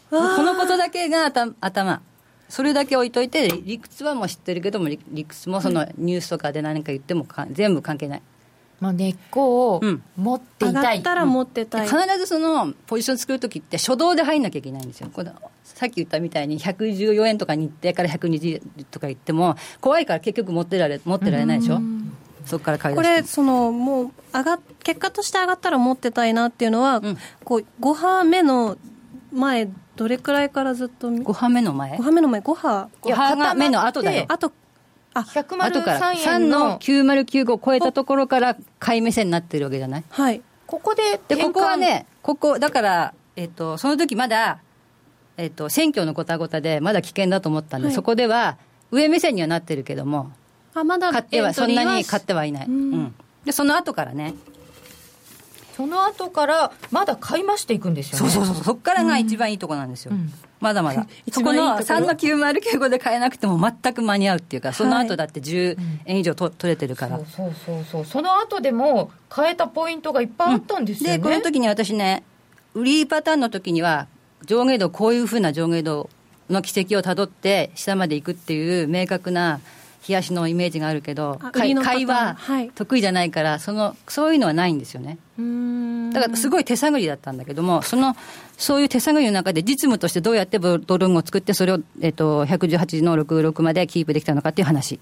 [0.10, 1.26] このことだけが
[1.60, 2.02] 頭
[2.50, 8.22] それだけ置いといて理屈はもう知ってるけども理屈もそのニュースとかで何か言っても全部関係ない
[8.80, 9.82] まあ、根っこを
[10.16, 15.10] 持っていたい、うん、ったら持ってたい、必ずそのポジション作るときって初動で入んなきゃいけないんですよ。
[15.12, 15.32] これ
[15.64, 21.80] さっき言ったみたいに114円とかに行ってから120円とか言っても怖いから結局持ってられ持ってられないでしょ？
[22.46, 28.78] そこから買い出これそのもう上が結果として上がったら持ってたいなっていうのは、うん、こう5波目の
[29.34, 32.90] 前どれくらいからずっと5波目の前？5波目の前5波。
[33.02, 34.26] 5波目の後だよ
[35.20, 40.04] あとあ103円の9095を超えたところから買い目線になってるわけじゃない？
[40.10, 40.42] はい。
[40.66, 44.60] ここででここはねここだからえっ、ー、とその時まだ
[45.38, 48.58] えっ、ー、と選挙のごたごたでまだ危険だと思ったんで、はい、そこでは
[48.92, 50.32] 上目線にはなってるけども
[50.74, 54.34] あまだ買ってはそんなに買ってはいない、うん、うん、でその後からね
[55.78, 58.32] その後からまだ買い増していくんですよね。
[58.32, 58.64] そうそうそう。
[58.64, 61.06] そこからが一番いいとこなんですよ、うん、まだまだ。
[61.32, 67.20] そこの3の9095で買えなくても全く間に合うっていうかその後だって10円以上と、取れてるから。
[67.20, 68.06] そうそうそう。
[68.06, 72.24] その後でも買えたポイントがいっぱいあったんですよね、うん、でこの時に私ね
[72.74, 74.08] 売りパターンの時には
[74.48, 76.10] 上下動こういうふうな上下動
[76.50, 79.60] の軌跡をたどって下まで行くっていう明確な
[80.08, 82.38] 冷やしのイメージがあるけど買いは
[82.76, 85.18] 得意じゃないから、そのそういうのはないんですよね。
[86.14, 88.16] だからすごい手探りだったんだけどもその
[88.58, 95.00] そういう手探りの中で実務としてどうやってドルンを作ってそれを、えっと、118の66までキープできたのかっていう話し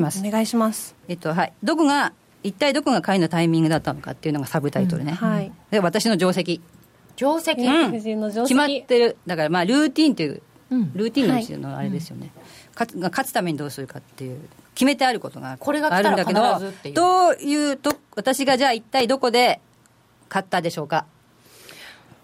[0.00, 6.60] ます、はい、お願いします、えっとはい、どこが一体どこが買いのタイミングだったのかっていうのがサブタイトルね、うんはい、で私の定石。
[7.16, 9.16] 定石、うん、決まってる。
[9.26, 10.42] だからまあルーティンという、
[10.94, 12.45] ルーティンのうちのあれですよね、はい
[12.78, 14.38] 勝つ勝つためにどうするかっていう
[14.74, 16.60] 決めてあることがこれがあるんだけど
[16.92, 19.60] どういうと私がじゃあ一体どこで
[20.28, 21.06] 買ったでしょうか。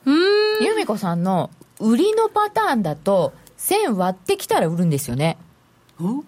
[0.04, 0.64] うん。
[0.64, 5.38] 由美子さんの売りのパターンだと1000割ってきたら売るんですよね。
[5.98, 6.24] うん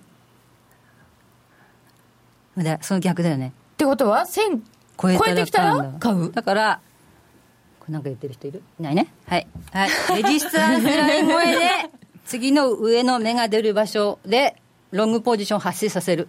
[2.56, 3.52] だその逆だよね。
[3.74, 4.60] ってことは1000
[4.96, 6.42] 超えてきたら買うだ。
[6.42, 6.80] から
[7.80, 8.62] これなんか言ってる人いる？
[8.78, 9.12] いないね。
[9.26, 9.46] はい。
[9.72, 10.22] はい。
[10.22, 11.60] レジスタンスライン超えで
[12.24, 14.56] 次の上の芽が出る場所で
[14.90, 16.28] ロングポジション発生させる。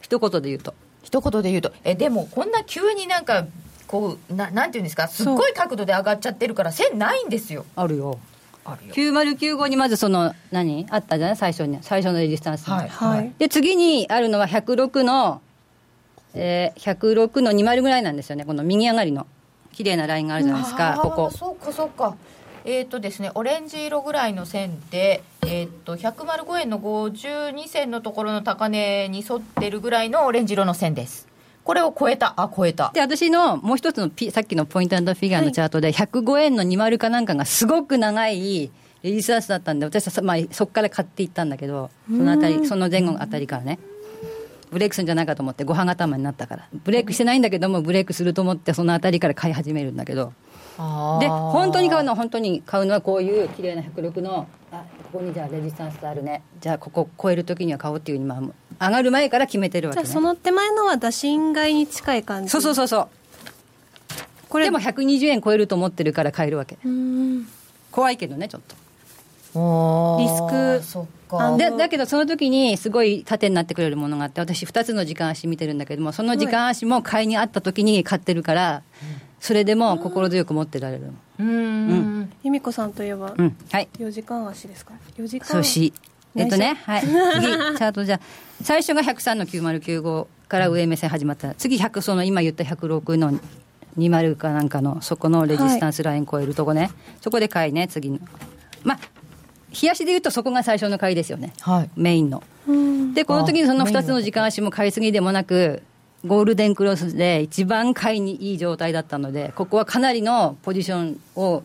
[0.00, 0.74] 一言で言うと。
[1.02, 1.72] 一言で言うと。
[1.84, 3.46] えでもこんな急になんか
[3.86, 5.08] こうななんていうんですか？
[5.08, 7.64] すっごい角度で上がっちゃってるから線ないんですよ。
[7.76, 8.18] あるよ。
[8.64, 8.94] あるよ。
[8.94, 10.86] 9095にまずその何？
[10.90, 11.36] あったじゃない？
[11.36, 11.78] 最初に。
[11.82, 15.40] 最初のレジスタンスはい、はい、で次にあるのは106の、
[16.34, 18.44] えー、106の20ぐらいなんですよね。
[18.44, 19.26] この右上がりの。
[19.72, 20.98] 綺麗なラインがあるじゃないですか。
[21.02, 21.30] ここ。
[21.30, 22.16] そうかそうか
[22.66, 31.28] えっ、ー、とですね、オレンジ色ぐらいの線で、えっ、ー、と、105円の52銭のところの高値に沿ってるぐらいのオレンジ色の線です。
[31.62, 32.90] これを超えた、あ、超えた。
[32.92, 38.72] で、私のもう一つの、P、さっきのポイントフィギュアのチャートで、105円の20かなんかがすごく長い
[39.04, 43.78] レジスタンスだったんで、私は、まあ、そこから買っていったんだけど、そのあたり、その前後あたりからね。
[44.72, 46.68] ブレイクするんじゃないかと思って、ご飯頭になったから。
[46.72, 50.32] ブレイクしてないんだけども、ブレイクすると思って、そのあたりから買い始めるんだけど。
[50.76, 56.42] で本当に買うのは本当に買うのはこういう綺麗な迫力のあここにじゃあレジスタンスあるね。
[56.60, 62.50] じゃあここ超える時には買おうっていうふうに、まあ、上がる前から決めてるわけ、ね、じゃあその手前のは打診買いに近い感じ。
[62.50, 63.08] そうそうそうそう。
[64.48, 66.76] これでも120円超えると思ってるから買えるわけ。
[67.90, 68.76] 怖いけどねちょっと。
[70.18, 71.16] リスク。
[71.58, 78.82] でだけどその時にすごい縦になってくれるものがあって私2つの時間足見てるんだけどもその時間足も買いにあった時に買ってるから、
[79.40, 81.04] それでも心強く持ってられる
[81.38, 82.32] うん。
[82.42, 83.88] 由美子さんといえば、うん、はい。
[83.98, 85.46] 4時間足ですか？4時間。
[85.46, 85.92] そうし。
[86.34, 87.02] えっとねはい。
[87.06, 88.20] 次チャートじゃ
[88.62, 91.54] 最初が103の9095から上目線始まった。
[91.54, 93.38] 次100その今言った106の
[93.98, 98.18] 20かなんかのそこのレジスタンスライン超えるとこね、はい、そこで買いね次の。
[98.84, 98.98] まあ
[99.80, 102.42] 冷やしでいうとそこが最初の買いですよね、はい、メインの。
[103.14, 105.82] でこの時にその2つの時間足も買いすぎでもなく
[106.24, 111.62] ゴールデンクロスで一番買いにいい状態だったのでここはかなりのポジションを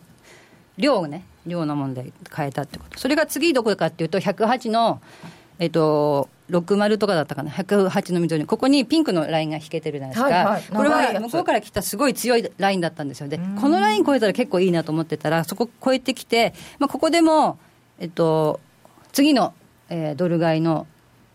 [0.76, 2.98] 量をね量のもんで変えたってこと。
[2.98, 5.00] それが次どこかっていうと108の
[5.58, 17.58] えっと60とかだったかな、108の緑、ここにピンクのラインが引けてるじゃないですか、はいはい、これは向こうから来たすごい強いラインだったんですよ、でこのライン超えたら結構いいなと思ってたら、そこ超えてきて、まあ、ここでも、
[17.98, 18.60] えっと、
[19.12, 19.54] 次の、
[19.88, 20.86] えー、ドル買いの、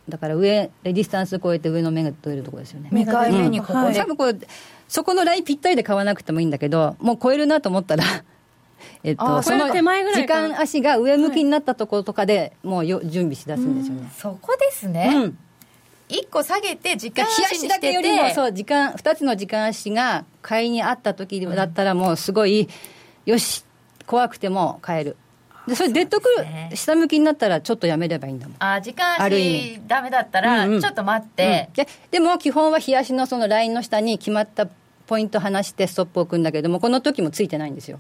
[0.09, 2.89] だから上、レディスタンス超えて上の目が取れるところですよね。
[2.91, 3.73] 2回目にここ。
[3.73, 4.35] で、うん、多分これ
[4.87, 8.03] そこのラインぴったりで買わなくてもいいんだけど、もう超えるなと思ったら
[9.03, 14.09] えっと、その時間足が上向きになったところとかで、もうよ準備しだすんですよね。
[14.17, 15.11] そこですね。
[15.13, 15.37] うん。
[16.09, 22.69] 1個下げて時間足にだけよりもそう時間2つの時間足が買いにあった時だったらもうすごい、
[23.25, 23.65] よし
[24.05, 25.17] 怖くても買える
[25.67, 26.29] でそれデッドク
[26.69, 28.55] ル下向きになったらちょっとやめればいいんだもん。
[28.59, 31.83] あ時間足ダメだったらちょっと待って、うん。
[31.83, 34.67] うん、ででも基本は日足のそのラインの下に決まった
[35.07, 37.99] ポイント離してストップを置くんだけどもこの時もついてないんですよ。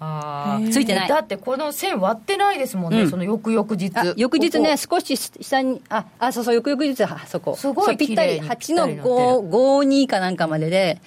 [0.00, 1.08] あついてない。
[1.08, 7.56] だってこの線割ってないですもんね、うん、その翌々日翌日ね少し下にああそうそう翌々日そこ。
[7.56, 11.00] すごいぴったり8の52かなんかまでで、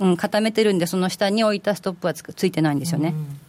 [0.00, 3.45] うん、うん、固めてるんでその下に置いたストップはつついてないんですよね、うん、え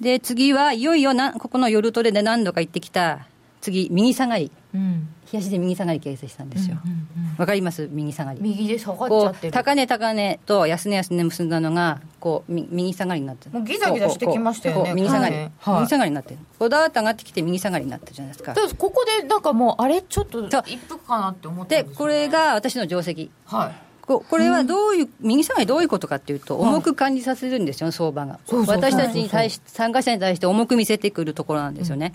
[0.00, 3.26] で次はいよいよなここの夜トレで何度か行ってきた
[3.60, 6.74] 次右下がり、うん冷やしで右下がり形成したんですよ。
[6.74, 7.06] わ、うん
[7.38, 7.88] うん、かります？
[7.92, 8.40] 右下がり。
[8.42, 9.52] 右で下がっちゃってる。
[9.52, 13.52] 高値高値と安値安値結んだのが、こう、右下がりになってる。
[13.52, 14.92] もうギザギザしてきましたよね。
[14.94, 15.50] 右下がり、はい。
[15.82, 16.38] 右下がりになってる。
[16.58, 18.56] こだわって上がってきて右下がりになってるじゃないですか。
[18.76, 20.02] ここでなんかもう、あれ？
[20.02, 23.30] ちょっと一服かなって思って、ね、で、これが私の定石。
[23.44, 23.89] はい。
[24.10, 28.40] ここれはどういう、右下がりどういうことかっていうと、重く感じさせるんですよ、相場が。
[28.66, 32.14] 私たちに対し、参加者に対して重く見せてくるところなんですよね。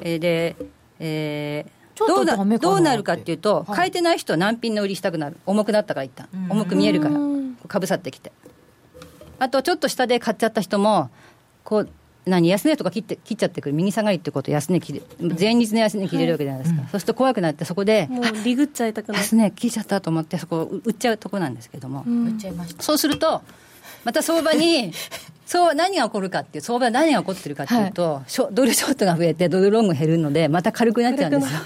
[0.00, 0.56] えー、で、
[0.98, 6.28] えー、どうなどうなるかっていうと、はい、変えてない人は難品の売りしたくなる、重くなったからいった。
[6.48, 7.16] 重く見えるから、
[7.68, 8.32] かぶさってきて。
[9.38, 11.10] あと、ちょっと下で買っちゃった人も、
[11.62, 11.88] こう、
[12.28, 13.74] 何安値とか切って切っちゃってくる。
[13.74, 15.02] 右下がりってこと安値切れ
[15.38, 22.82] 前日の安値切れるわけじゃないですか、はい、そうすると怖くなってそこでもうリグっちゃいたくな安値切っちゃったと思ってそこ売っちゃうとこなんですけども、売っちゃいました。
[22.82, 23.42] そうすると
[24.04, 24.92] また相場に
[25.46, 31.60] そう何が起こるかっていう相場は何が起こってるかっていうと、はい、ドルショートが増えてドルロング減るのでまた軽くなっちゃうんですよ。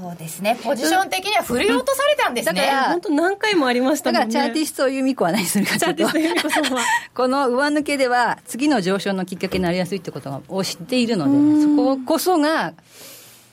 [0.00, 0.56] そうですね。
[0.62, 4.26] ポジション的には振り落とされたんですね、だから本当何回もありましたもんね。
[4.26, 5.96] だからチャーティスト由美子は何するかという
[6.40, 6.48] と
[7.14, 12.74] この上抜けでは次の上昇のきっかけになりやすいってことを知っているのでそここそが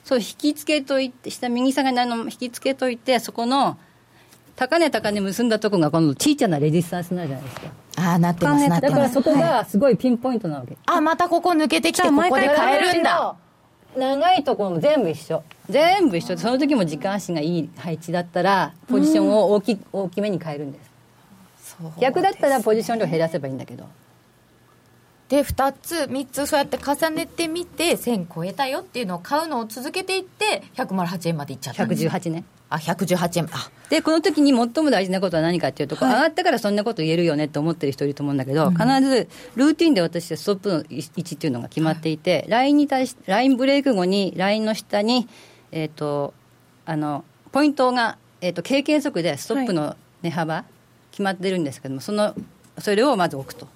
[0.04, 3.76] そう引き付けといて下右下がりの引き付けといてそこの
[4.54, 7.66] 高値高値結んだとこが今度小さなレジスタンスになるじゃないですか。
[7.98, 8.92] ああなってますなってます。
[8.92, 13.36] だからそこがすごいピンポイントなわけ、あまたここ抜けてきてここで買えるんだ
[13.96, 15.42] 長いところも全部一緒。
[15.68, 16.36] 全部一緒。
[16.36, 21.76] その時も時間足がいい配置だったらポジションを大き,、大きめに変えるんです。
[22.00, 23.86] 逆だったらポジション量減らせばいいんだけど。
[25.28, 33.48] で2つ3つそうやって重ねてみて1000超えたよっていうのを買うのを続けていって108円までいっちゃったんです118ねあ118円。
[33.52, 33.70] あ。
[33.88, 45.28] でこの時に最も大事なことは何かっていうと、はい、上がったからそんなこと言えるよねって思ってる人いると思うんだけど、うん、必ずルーティンで私はストップの位置っていうのが決まっていて、はい、ラインに対しラインブレイク後にラインの下に、
[45.70, 46.34] えーと、
[46.84, 50.64] あのポイントが、えーと、経験則でストップの値幅、
[51.12, 52.34] 決まってるんですけどもその
[52.78, 53.68] それをまず置くと、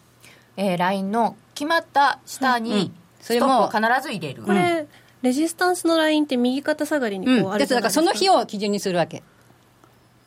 [0.57, 4.87] えー、ラインの決まった下に、ストップを必ず入れる、これ、
[5.23, 7.69] レジスタンスのラインって右肩下がりにこうあるじゃないです。
[7.69, 9.23] か、だからその日を基準にするわけ。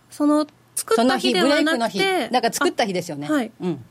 [0.09, 3.27] その作った日ではなくてだから作った日ですよね。
[3.27, 3.83] はい、うん、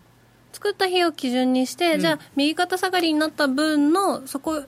[0.53, 4.63] 作った日を基準にして、うん、じゃあ右肩下がりになった分のそこ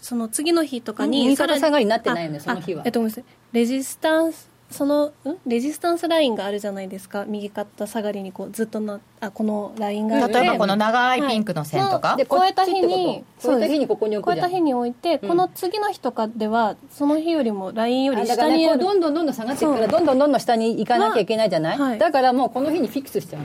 [0.00, 2.82] その次の日とかに、右肩下がりになってないよねその日は。
[2.86, 3.24] えっとごめんなさい。
[3.52, 5.12] レジスタンスそのん？
[5.46, 7.24] レジスタンスラインがあるじゃないですか。
[7.26, 23.42] 右肩下がりにこうずっとなあこのラインがある例えばこの長いピンクの線とか、はい、で超えた日に超えた日にここに置く超えた日に置いて、うん、この次の日とかではその日よりもラインより下にあ、ね、どんどんどんどん下がっていくからどんどんどんどん下に行かなきゃいけないじゃない、はい、だからもうこの日にフィックスしちゃう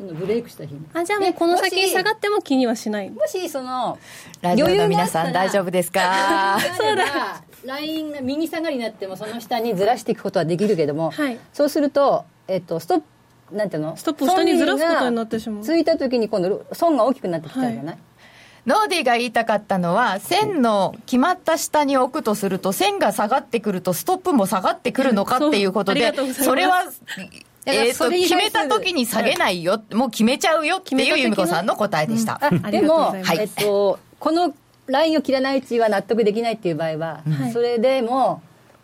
[0.00, 0.80] ブレイクした日に。
[0.92, 3.10] あじゃあもうこの先下がっても気にはしない。
[3.10, 3.98] もしその
[4.40, 6.58] ラジオの皆さん大丈夫ですか？
[6.76, 13.02] そうだラインが右下がりになってもその下にずらしていくことはできるけども、はい、そうすると、えっと、ストッ
[13.50, 13.96] プなんていうの？
[13.96, 15.64] ストップを下にずらすことになってしまう。
[15.64, 17.98] ついた時に今度損が大きくなってきちゃうじゃない、はい。
[18.64, 26.84] ノーディーが言いたかったのは、線の決まった下に置くとすると、線が下がってくると、ストップも下がってくるのかっていうことで、それは
[27.66, 32.40] えー、と決めた時に下げないよ、もう決めちゃうよっていう由美子さんの答えでした。
[32.50, 34.54] うん、でも、はい、えっと、この
[34.86, 38.42] ラインを切らないうちは納得できないっていう場合は、はい、それでも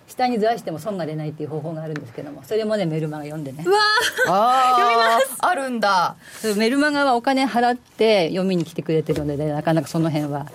[0.09, 3.65] 下にずらしても損が出ないっていう方法があるんですけどもそれもねメルマガ読んでね。
[3.67, 3.79] うわ
[4.27, 5.37] あ読みます。
[5.39, 6.17] あるんだ。
[6.57, 10.47] メルマガはお金払って読みに来てくれてるので、ね、なかなかその辺は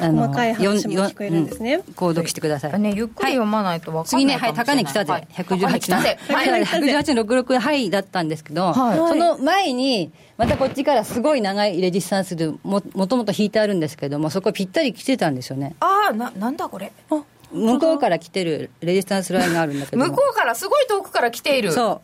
[0.00, 15.74] あの細かい話も聞こえるんですね、うん、購読してください、はい、ね、ゆっくり読まないと分かんない、次ねはい高値来たぜ、はい、118で、はい、118.66はいだったんですけど、はい、その前にまたこっちからすごい長いレジスタンスでももともと引いてあるんですけどもそこぴったり来てたんですよね。
[15.80, 16.92] ああななんだこれ。
[17.10, 17.22] あ
[17.54, 20.04] 向こうから来てるレジスタンスラインがあるんだけど。
[20.04, 21.72] 向こうからすごい遠くから来ている。
[21.72, 22.02] そ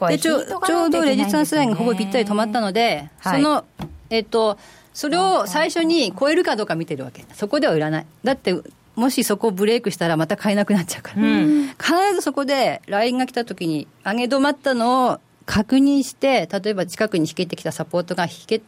[0.00, 0.08] う。
[0.08, 3.64] でちょちょうどレジスタンスラインがほぼぴったり止まったので、はい、その
[4.10, 4.58] えっ、と
[4.92, 7.24] それを最初に超えるかどうか見てるわけ。
[7.34, 8.06] そこでは売らない。
[8.24, 8.60] だって
[8.94, 18.62] もしそこをブレイクしたらまた買えなくなっちゃうから、うん、必ずそこでラインが来た時に上げ止まったのを確認して例えば近くに引けてきたサポートが引け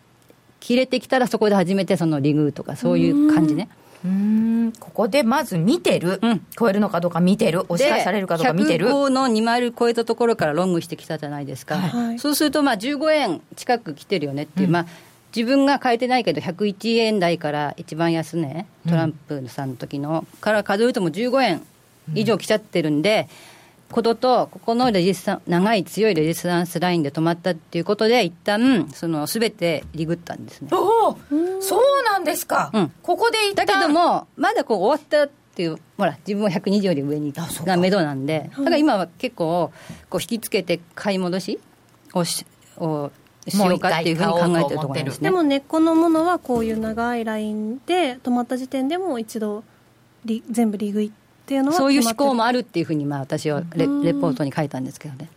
[0.60, 3.83] 切れてきたらそこで初めてそのリグとかそういう感じね、うん
[4.78, 8.88] ここでまず見てる、うん、超えるのかどうか見てる、押し返されるかどうか見てる。
[8.88, 14.86] 105の2丸超えたところからロングしてきたじゃないですか、はい、そうすると、まあ15円近く来てるよねっていう、うん、まあ、
[15.34, 21.62] 自分が変えてないけど、101円台から一番安値、トランプさんの時の、から数えるとも15円
[22.14, 23.53] 以上来ちゃってるんで、うん
[23.94, 30.68] ことと、ここのレジスタン長い強いレジスタンスラインで止まったっていうことで、一旦そのすべてリグったんですね。
[30.72, 31.16] おお、
[31.60, 31.80] そう
[32.10, 32.72] なんですか。
[32.74, 39.70] うん、ここでだけども、まだこう終わったっていう、ほら、自分は120より上にが目処なんで、だから今は結構、
[40.10, 41.60] こう引きつけて買い戻し
[42.14, 42.44] をし
[42.78, 43.12] を
[43.46, 45.30] しようかっていうふうに考えてるところですね。
[45.30, 49.62] でも根っこのものはこういう長いラインで止まった時点でも一度
[50.24, 51.23] リ全部リグいって。
[51.44, 55.28] っていうのはそういう思考もあるっていうふうにまあ私はレレポートに書いたんですけどね。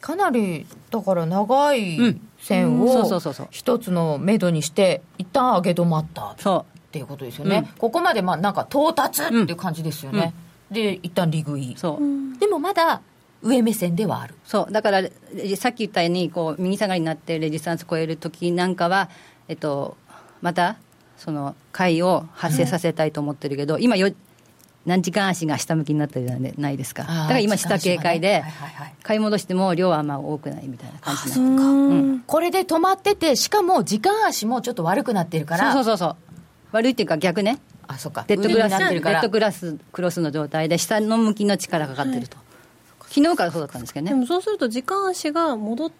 [0.00, 3.20] かなりだから長い線を
[3.50, 6.36] 一つの目処にして一旦上げ止まったっ
[6.92, 10.34] ていうことですよね、うん、ここまでまあなんか到達っていう感じですよね、
[10.70, 11.74] うん、で一旦利食い
[12.38, 13.00] でもまだ
[13.42, 14.34] 上目線ではある。
[14.44, 14.72] そう。
[14.72, 15.02] だから
[15.56, 19.10] さっき言ったようにこう右下がりになってレジスタンス超える時なんかは、
[19.46, 19.96] えっと、
[20.42, 20.76] また
[21.16, 24.12] その買いを発生させたいと思ってるけど、うん、今よ
[24.88, 27.02] 何時間足が下向きになってるじゃないですか。
[27.02, 28.42] だから今下警戒で
[29.02, 31.68] 買い戻しても量はあんま多くないみたいな感じになってう。
[32.16, 35.72] ん、これで止まっててしかも時間足もちょっと悪くなってるから。
[35.74, 36.16] そうそうそう
[36.72, 37.58] 悪いっていうか逆ね。
[37.86, 38.24] あそうか。
[38.26, 44.12] デッドグラスデッドグラスクロスの状態で下の向きの力がかかってると、はい、昨日からそうだったんですけどね。
[44.12, 45.92] でもそうすると時間足が戻っ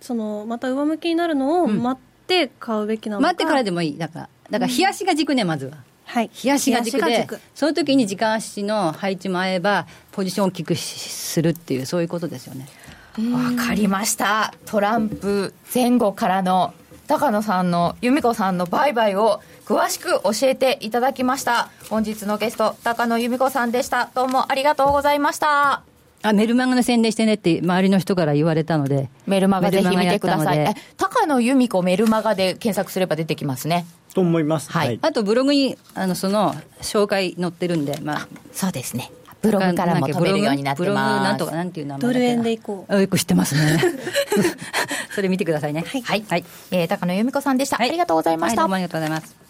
[0.00, 3.98] そのまた上向きになるのを待って買うべきなのか、待ってからでもいい。
[3.98, 5.78] だからだから冷やしが軸ねまずは、
[6.12, 12.66] はい、冷やしが軸でその時に時間足の配置も合えばポジションを大きくするっていうそういうことですよね。
[13.32, 14.52] わかりました。
[14.66, 16.74] トランプ前後からの
[17.06, 21.70] 高野さんの由美子さんの売買を詳しく教えていただきました。
[21.88, 24.10] 本日のゲスト高野由美子さんでした。
[24.12, 25.89] どうもありがとうございました
[26.22, 29.08] あメルマガの宣伝してねって周りの人から言われたので。
[29.26, 30.74] メルマガぜひ見てください。
[30.96, 33.86] 高野由美子メルマガで検索すれば出てきますね。
[34.14, 39.10] と思います、はい、はい、あとブログにあのその紹介載ってるんで、まあ、そうですね。
[39.40, 40.84] ブログからも飛べるようになってます。
[40.84, 43.00] ブログなんとかなんていう名前ドル円でいこう？
[43.00, 43.80] よく知ってますね。
[45.14, 45.84] それ見てくださいね。
[45.86, 46.24] はい、はい。
[46.28, 49.49] はい、えー、高野由美子さんでした、はい、ありがとうございました、はい、どうもありがとうございます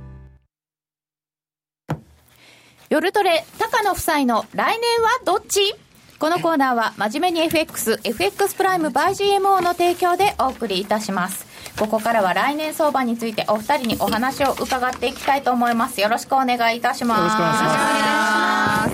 [2.91, 5.61] 夜トレ高野夫妻の来年はどっち？
[6.19, 11.45] このコーナーは真面目に FX、FX プライム by GMO の提供でお送りいたします。
[11.79, 16.01] ここからは来年相場についてお二人にお話を伺っていきたいと思います。
[16.01, 17.19] よろしくお願いいたします。
[17.19, 18.89] よろしくお願いしま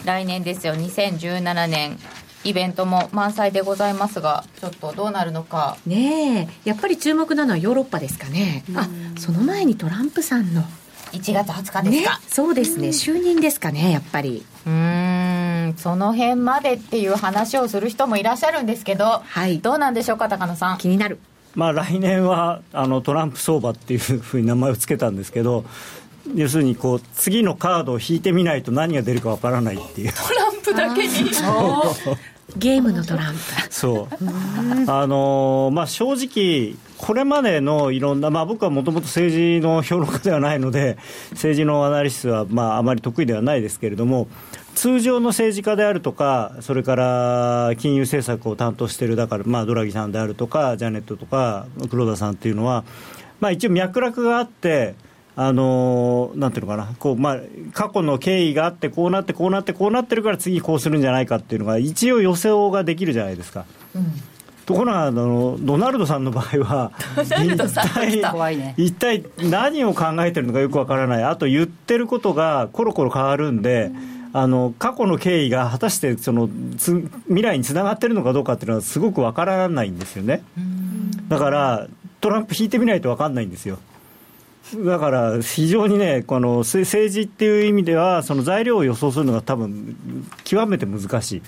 [0.00, 0.06] す。
[0.06, 1.98] 来年ですよ、2017年。
[2.44, 10.64] イベントも満載でございますがちょっとどうなるのかねえやっぱり注目なのはヨーロッパですかねあその前にトランプさんの
[11.12, 14.44] 1月20日ですか、ね、そうですね、就任ですかねやっぱり。
[14.66, 15.74] うん。
[15.76, 20.78] その辺までっていう話をする人もいらっしゃるんですけど、はい、どうなんでしょうか高野さん。
[20.78, 21.18] 気になる。
[21.54, 25.66] まあ来年はあのトランプ相場っていうふうに名前を付けたんですけど
[26.34, 30.12] 要するにこう次のカードを引いてみないと何が出るかわからないっていう。
[30.12, 31.12] トランプだけに。
[32.56, 33.40] ゲームのトランプ。
[33.70, 34.14] そう。
[34.86, 40.96] あのー、まあ正直これまでのいろんな、まあ、僕はもともと政治の評論家ではないので
[41.34, 44.28] 政治のアナリストはまああまり得意ではないですけれども
[44.76, 52.84] 通常の政治家であるとかそれから金融政策を担当しているだから、まあ、ドラギさんであるとかジャネットとか黒田さんっていうのは、
[53.40, 54.94] まあ、一応脈絡があって
[55.34, 57.38] あのなんていうのかなこう、まあ、
[57.72, 63.64] 過去の経緯があってこうなってこうなってこうなってるから次こうするんじゃないかっていうのが一応予想ができるじゃないですか。
[63.96, 64.31] うん
[64.66, 71.24] ところがあのドナルドさんの場合は一体一体何を考えてるのかよくわからない。
[71.24, 73.90] あと言ってることがコロコロ変わるんで、
[74.32, 76.48] あの過去の経緯が果たしてその
[76.78, 76.94] つ
[77.26, 80.42] 未来につながってるのかどうかっていうのはすごくわからないんですよね。
[81.28, 81.88] だから
[82.20, 83.78] トランプ引いてみないとわかんないんですよ。
[84.86, 89.96] だから非常にね、この政治っていう意味では、その材料を予想するのが多分
[90.44, 91.42] 極めて難しい。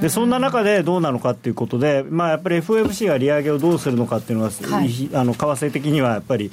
[0.00, 6.50] でそんな中でどうなのかということで、まあ、やっぱり FOMC が利上げをどうするのかっていうのは、はい、あの為替的にはやっぱり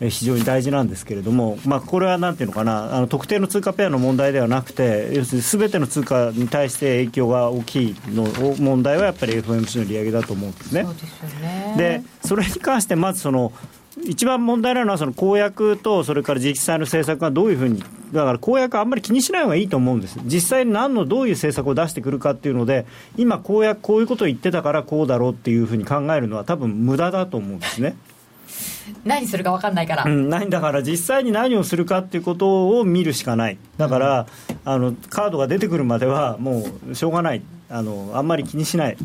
[0.00, 8.26] 非常に大事なんですけれども、まあ、これはなんていうのかな、あの特定の通貨ペアの問題ではなくて、要するにすべての通貨に対して影響が大きいの
[8.58, 10.84] 問題はやっぱり FOMC の利上げだと思うんですね。
[10.84, 13.52] そうですよねでそれに関してまずその
[14.04, 17.82] 一番問題なのは、その公約と、それから実際の政策がどういうふうに、
[18.12, 22.86] だから公約あんまり気にしない方がいいと思うんです、実際に何のどういう政策を出してくるかっていうので、
[23.16, 27.96] 今、公約、こういうことを言ってたからこうだろうっていうふうに考えるのは、多分無駄だと思うんですね。
[29.04, 33.58] 何するか分かんないから、うん、何だから実際に何をするかっていうことを見るしかない。
[33.76, 34.26] だから、
[34.64, 37.42] あのカードが出てくるまではもうしょうがない。
[37.68, 38.96] あのあんまり気にしない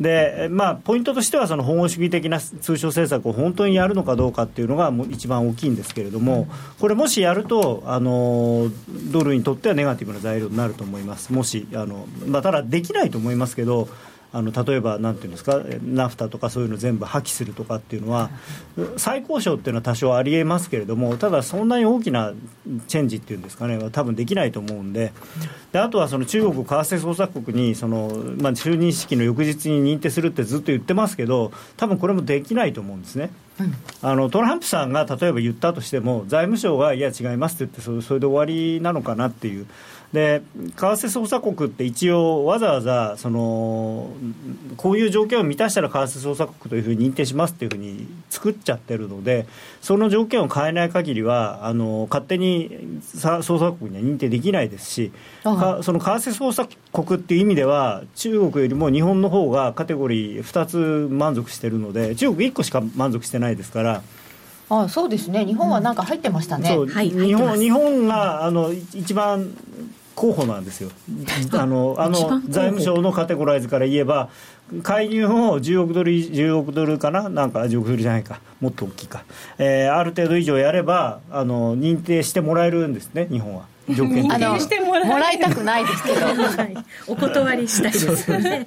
[0.00, 8.70] でまあ、ポイントとしてはその保護主義的な通商政策を本当にやるのかどうかっていうのが一番大きいんですけれども、これ、もしやるとあの、
[9.10, 13.88] ドルにとってはネガティブな材料になると思います、もしあの、まあ、ただ、できないと思いますけど、
[14.32, 18.30] あの例えばなんていうんですかナフタとかそういうの全部破棄するとかっていうのは
[18.96, 22.32] 再交渉っていうのは多少ありえますけれどもただそんなに大きな
[22.88, 25.12] チェンジっていうんですかね多分できないと思うんで
[25.72, 28.08] であとはその中国為替捜査国にその、
[28.38, 33.30] まあ、就任式の翌日に認定するってずっと言ってますけど多分これもできないと思うんですね。
[34.02, 39.66] あのトランプさんが例えば言ったとしても財務省がいや違いますって言ってそれそれで終わりなのかなっていう
[40.12, 44.10] で為替操作国って一応わざわざその
[44.76, 49.46] こういう条件を満たしたら為替操作国というふうに認定しますっていうふうに作っちゃってるので
[49.82, 64.02] その条件を変えない限りはあの勝手に操作国には認定できないですしかその為替操作国っていう意味では中国よりも日本の方がカテゴリー2つ満足してるので中国1個しか満足してないですから。
[64.68, 65.44] あそうですね。
[65.44, 66.86] 日本はなんか入ってましたね、う。
[66.86, 69.50] ん、はい、日本日本があの一番
[70.16, 70.90] 候補なんですよ。
[71.52, 74.30] あのあの財務省のカテゴライズから言えば
[74.82, 77.28] 介入を10億ドル10億ドルかな？
[77.28, 78.40] なんか10億ドルじゃないか。
[78.60, 79.24] もっと大きいか、
[79.58, 83.66] えー、ある程度以上やればあの認定してもらえるんですね日本は。
[83.94, 84.56] 条件あの
[85.04, 86.76] もらいたくないですけど、はい、
[87.06, 88.30] お断りしたいです。
[88.30, 88.66] よね。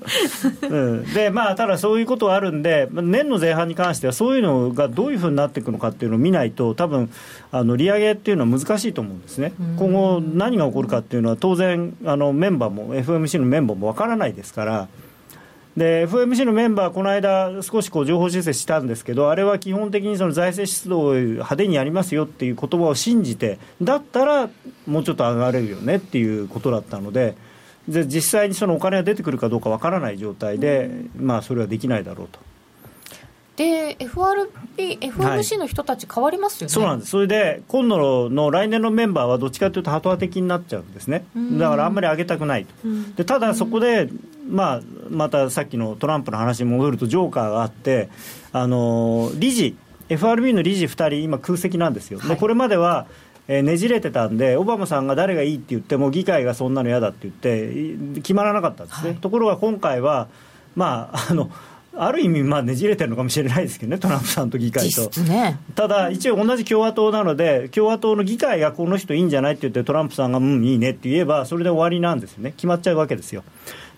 [0.61, 7.11] うん、でまあただそういうことはあるんで年の前半に関してはそういうのがどういうふうになっていくのかっていうのを見ないと多分
[7.51, 9.53] あの利上げっていうのは難しいと思うんですね。
[9.77, 14.87] 今後何が起こるかっていうのは当然あのメンバーも FMC のメンバーもわからないですから
[15.79, 24.49] で FMC のメンバー、この間、少しこう情報修正したんですけど、あれは基本的にその財政出動を派手にやりますよっていう言葉を信じて、だったら
[24.85, 27.35] もうちょっと上がれるよねっていうことだったので、
[27.87, 32.39] で実際にそのお金が出てくるかどうかわからない状態で、まあ、それはできないだろうと。
[33.59, 42.73] で FRB、FOMC の人たち変わりますよね、そうなんです、それで今度の来年のメンバーはどっちかというと、ハト派的になっちゃうんですね、だからあんまり上げたくないと、
[43.17, 44.07] でただそこで、
[44.49, 48.07] まあ、またさっきのトランプの話に戻ると、ジョーカーがあって、
[48.53, 49.75] あの理事、
[50.07, 52.21] FRB の理事2人、今、空席なんですよ。
[52.21, 53.07] でこれまでは
[53.49, 59.09] えねじれてたんで、オバマさんが誰がいいって言っても、議会がそんなの嫌だって言って、決まらなかったんですね。
[59.09, 60.29] はい、ところが今回は、
[60.75, 61.49] まあ、あの
[61.95, 65.09] ある意味、まあねじれてるのかもしれないですけどね、トランプさんと議会と。
[65.21, 73.43] ね、ただ、一応同じ共和党なので、共和党の議会がこの人いいんじゃないって言って、トランプさんが、うん、いいねって言えば、それで終わりなんですよね、決まっちゃうわけですよ。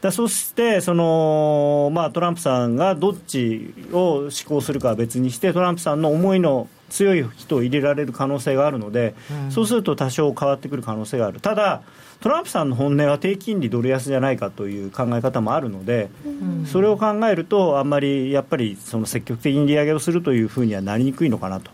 [0.01, 9.13] だそしてその、まあ、トランプさんがどっちを施行するかは別にしてトランプさんの思いの強い人を入れられる可能性があるので、
[9.45, 11.83] うん、そうすると多少変わってくる可能性があるただ
[12.21, 21.71] トランプさんの本音は低金利ドル安じゃないかという考え方もあるので、うん、それを考えるとあんまりやっぱりその積極的に利上げをするというふうにはなりにくいのかなと。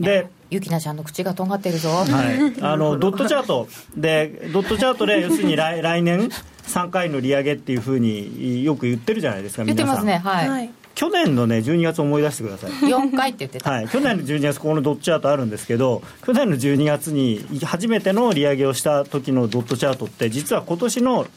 [0.00, 6.30] でゆきなちゃんの口がとんがってるぞ、はい、あのドットチャートでドットチャートで要するに来来年
[6.68, 12.70] 3回の利上げっていうふうによく言ってるじゃないですか言ってますねはい、去年のね12月思い出してください。
[12.72, 21.28] 4回って言ってた、はい、去年の12月ここのドットチャートあるんですけど去年の12月に初めての利上げをした時のドットチャートって実は今年の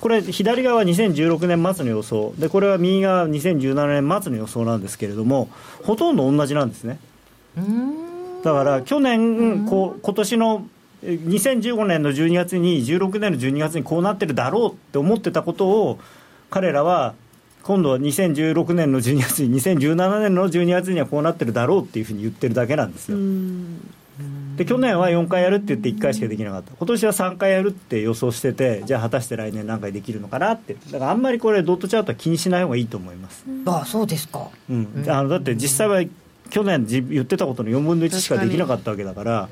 [0.00, 2.32] これ左側は2016年末の予想。
[2.38, 5.50] でこれは右側は2017年末の予想なんですけれども
[5.82, 7.00] ほとんど同じなんですね。
[8.44, 10.66] だから去年こう今年の
[11.02, 15.98] 2015年の12月に16年の12月にこうなってるだろうって思ってたことを
[16.48, 17.14] 彼らは
[17.62, 23.18] 今度は2016年の12月に2017年の12月にはこうなってるだろうっていうふうに言ってるだけなんですよ。
[24.56, 26.72] で去年は4回やるって言って1回しかできなかった。
[26.76, 30.74] 今年は3回やるって予想しててじゃあ果たして来年何回できるのかなって。
[30.74, 33.44] だからあんまりこれドットチャートは気にしない方がいいと思います。
[33.66, 36.02] ああそうですか、うん、あのだって実際は
[36.50, 39.48] 去年言ってたことの4分の1しかできなかったわけだから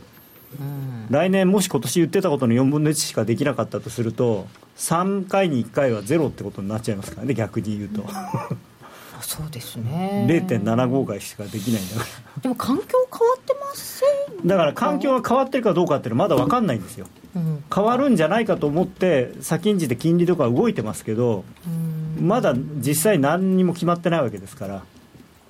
[1.10, 4.46] 来年もし今年言ってたことの4分の1しかできなかったとすると
[4.76, 8.04] 3回に1回はゼロってことになっちゃいますからね逆に言うと。
[9.20, 10.26] そうですね。
[10.28, 12.42] 0.75回しかできないんだから。
[12.42, 14.06] でも環境変わってませ
[14.44, 14.46] ん？
[14.46, 21.44] だから環境が変わってるかどうかっていうのはまだ分かんないんですよ、うん、変わるんじゃないかと思って先んじて金利とか動いてますけど、
[22.20, 24.84] まだ実際何にも決まってないわけですから。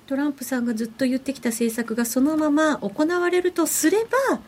[0.07, 4.39] トランプさんがずっと言ってきた政策がそのまま行われるとすれば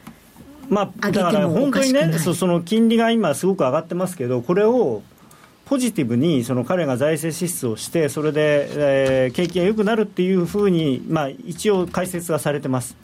[0.70, 5.04] まあ、だから本当にねそ、その金利が今、すごく上がってますけど、これを
[5.66, 12.98] ポジティブにその彼が財政支出をして、それで、えー、景気が良くなるっていうふうに、まあ、一応、解説がされてます。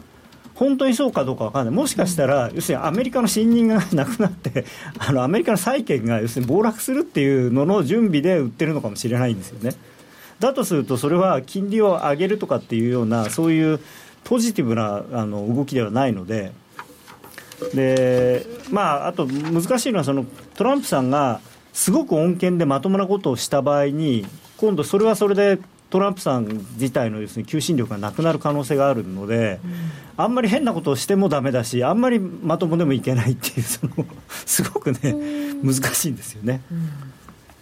[0.53, 4.65] 本当にそうかどうか分からない、もしかしたら、要するにアメリカの信任がなくなって、
[4.99, 9.75] あのアメリカの債券が要するに暴落するっていうのの準備で売ってるのかもしれないんですよね。
[10.39, 13.79] だとすると、それは金利を上げるとかっていうような、そういう
[14.23, 16.51] ポジティブなあの動きではないので。
[17.73, 21.41] でまあ、あと難しいのはそのトランプさんが
[21.73, 24.25] すごく穏健でまともなことをした場合に
[24.57, 29.59] 今度それはそれでトランプさん自体の要するに求心力がなくなる可能性があるので、
[30.17, 35.15] あんまり変なことをしてもだめだしあんまりまともでもいけないっていうそのすごくね、
[35.63, 36.61] 難しいんですよね。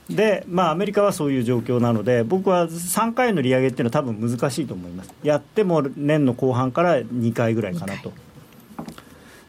[0.10, 8.14] で、まあ、アメリカはそういう状況なので僕は3回の利上げっていうのは多分難しいと思いますやっても年の後半から2回ぐらいかなと。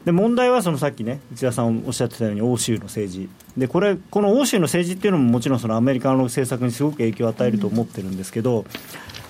[0.07, 8.63] で問題はそのさっきね内田さんおっしゃってたように欧州の政治でこれこの欧州の政治っていうのももちろんそのアメリカの政策にすごく影響を与えると思ってるんですけど、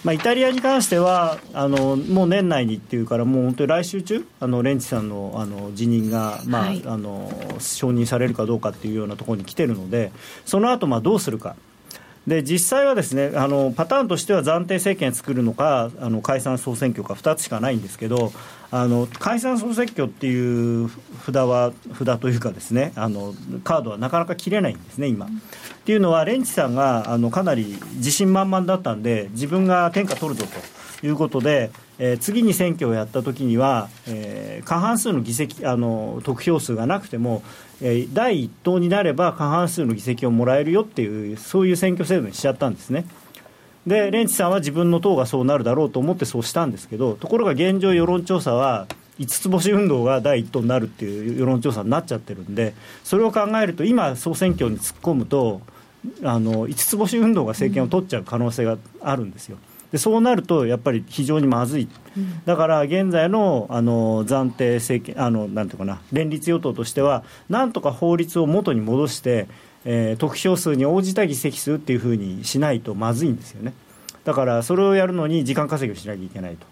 [0.04, 10.12] まあ、イタリアに関してはあのもう年内にっていうからもう本当に来週中あのレンチさんのあの辞任が、まあ、はい、あの承認されるかどうかっていうようなところに来てるので
[10.46, 11.56] その後まあどうするか。
[12.28, 18.34] で実際はですねあのパターンとしては暫定政権作るのかあの解散・総選挙か2つしかないんですけど
[18.70, 20.90] あの解散・総選挙っていう
[21.26, 25.26] 札は札というかですねあのカードはなかなか切れないんですね今。
[25.26, 25.30] っ
[25.86, 30.46] ていうのはレンチさんがあのかなり自信満々だったんで自分が天下取るぞ
[31.00, 37.44] ということで、えー、次に選挙をやった時には、えー、過半数の議席あの得票数がなくても、
[37.82, 43.06] えー、第一党になれば過半数の議席をもらえるよっていうそういう選挙制度にしちゃったんですね。
[43.88, 48.86] でレンチさんは自分の党がそうなるだろうと思ってそうしたんですけどところが現状世論調査は
[49.18, 52.74] 5つ星運動が第一党になるっていう世論調査になっちゃってるんで
[53.06, 55.62] それを考えると今総選挙に突っ込むと
[56.22, 59.58] あの5つ星運動が政権を取っちゃう可能性があるんですよ。
[59.92, 61.88] でそうなるとやっぱり非常にまずい、
[62.46, 69.48] だから現在のあの暫定政権あのなんていうかな連立与党としてはなんとか法律を元に戻して
[69.86, 73.74] えー、得票数に応じた議席数っていうふうにしないとまずいんですよね。
[74.28, 76.68] だからそれをやるのに時間稼ぎをしなきゃいけないと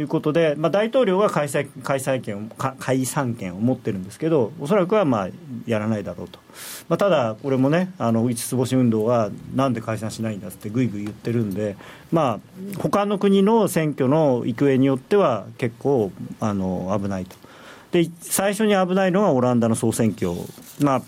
[0.00, 5.28] いうことで、まあ、大統領は開催開催権を解散権を持ってるんですけどおそらくはまあ
[5.66, 6.40] やらないだろうと、
[6.88, 11.76] まあ、ただこれもねあの五つ星運動はなんで解散しないんだってぐいぐい言ってるんで
[12.10, 17.36] まあ他の国の選挙の行方によっては結構あの危ないと。
[17.92, 20.32] で最初に危ないのはオランダの総選挙。
[20.80, 21.02] まあ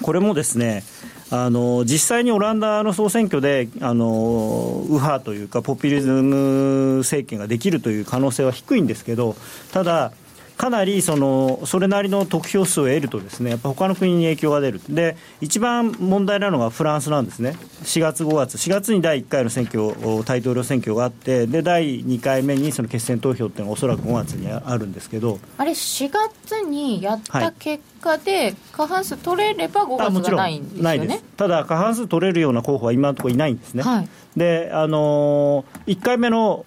[0.00, 0.82] これもですね
[1.30, 9.34] あの実際にオランダの総選挙であの右派というかポピュリズム政権ができるという可能性は低いんですけど
[9.72, 10.12] ただ
[10.56, 17.56] かなりそのそれなりの得票数を得るとですねやっぱ他の国に影響が出るで一番問題なのがフランスなんですね。
[17.82, 19.92] 4月5月4月に第1回の選挙
[20.24, 25.38] 大統領選挙があってで第2回目にその決選投票っていうのがおそらく5月にあるんですけど。
[25.58, 30.82] あれ4月にやった結果で過半数取れれば5月がないんですよね？
[30.82, 31.22] ないです。
[31.36, 36.64] ただ過半数取れるような候補は今のところいないんですね、はい、であのー、1回目の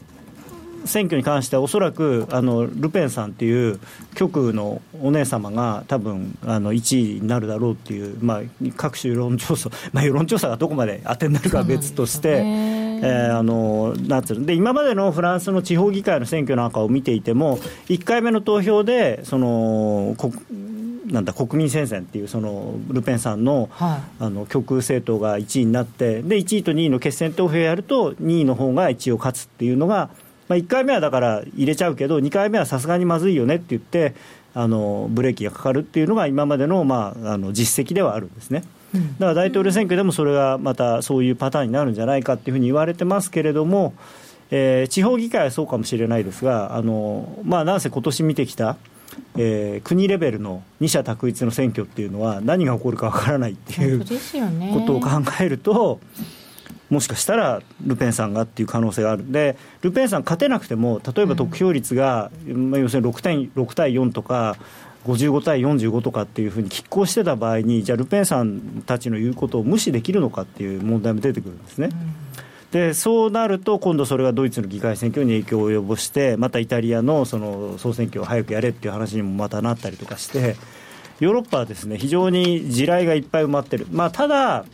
[0.86, 3.80] 選挙に関してはおそらくあのルペンさんっていう
[4.14, 8.42] 極右のお姉様が多分あの1位になるだろうっていう、まあ、
[8.78, 12.86] 各種世論調査、 まあ、世論調査がどこまで当てになるかは別として。
[12.98, 17.58] えー、あのなんつうで今までのフランスの地方議会の選挙なんかを見ていても、
[17.90, 20.16] 1回目の投票で、その
[21.12, 30.10] なんだ国民戦線っていうそのルペンさんの,、あの極右政党が1位になってで1位と2位の決選投票をやると2位の方が一応勝つっていうのが
[30.48, 34.16] まあ、1回目はだから入れちゃうけど、2回目はさすがにまずいよねって言って、
[34.54, 38.64] あのブレーキがかかるっていうのが、今までの,、まあ、あの実績ではあるんですね。
[38.94, 43.94] だから大統領選挙でもそれがまたそういうパターンになるんじゃないかっていうふうに言われてますけれども、
[44.52, 48.78] えー、地方議会はそうかもしれないですが、あのまあ、なんせ今年見てきた、
[49.38, 55.10] えー、国レベルの二者択一の選挙っていうのは、何が起こるかわからないっていうことを考
[55.42, 56.00] えると。
[56.96, 59.24] もしかしたらルペンさんがっていう可能性がある。
[59.24, 64.56] んで、ルペンさん勝てなくても、例えば得票率が、うん、まあ、要するに6対 ,6 対4とか、
[65.06, 71.90] 55対45とかっていうふうに拮抗してた場合に、じゃあ、ルペンさんたちの言うことを無視できるのかっていう問題も出てくるんですね。
[71.92, 72.72] うん。
[72.72, 80.56] でそうなると、今度それがドイツの議会選挙に影響を及ぼして、またイタリアのその総選挙を早くやれっていう話にもまたなったりとかして、
[81.20, 84.66] ヨーロッパはですね非常に地雷がいっぱい埋まってる、まあ、ただ、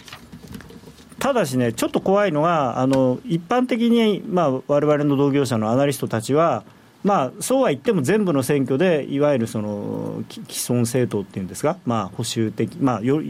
[1.22, 4.24] ただしね、ちょっと怖いのが、あの一般的に、
[4.68, 6.64] われわれの同業者のアナリストたちは、
[7.04, 13.22] まあ、そうは言っても全部の選挙で、いわゆるその既存政党っていうんですか、まあ、保守的、まあ、よ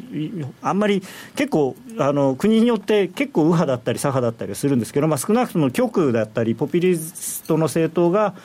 [0.62, 1.04] あんまり
[1.36, 8.36] 結構あの、国によって結構右派だったり左派だったりするんですけど、まあ、少なくとも極右だったり、ポピュリストの政党が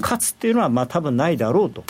[0.00, 1.82] 勝つっていうのは、まあ多分ないだろうと。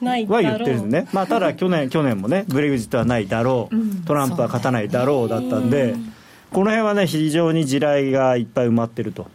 [0.00, 5.94] は言ってるんですね、まあ、ただ去年去年もね、ブレグジットはないだろう、うん、トランプは勝たないだろうだったんで、
[6.52, 9.26] この辺はね、非常に地雷がいっぱい埋まってると。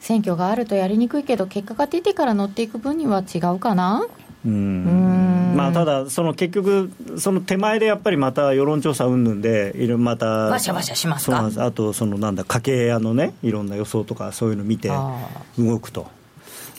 [0.00, 4.06] 選挙があるとやりにくいけど、結果が出てから乗っていく分には違うかな？
[4.44, 5.52] うん。
[5.54, 11.50] まあ、ただ、その結局、その手前でやっぱりまた世論調査云々で、いろまた、バシャバシャしますか？
[11.58, 14.90] あと、そのなんだ、家計屋のね、いろんな予想とか、そういうの見て
[15.58, 16.06] 動くと。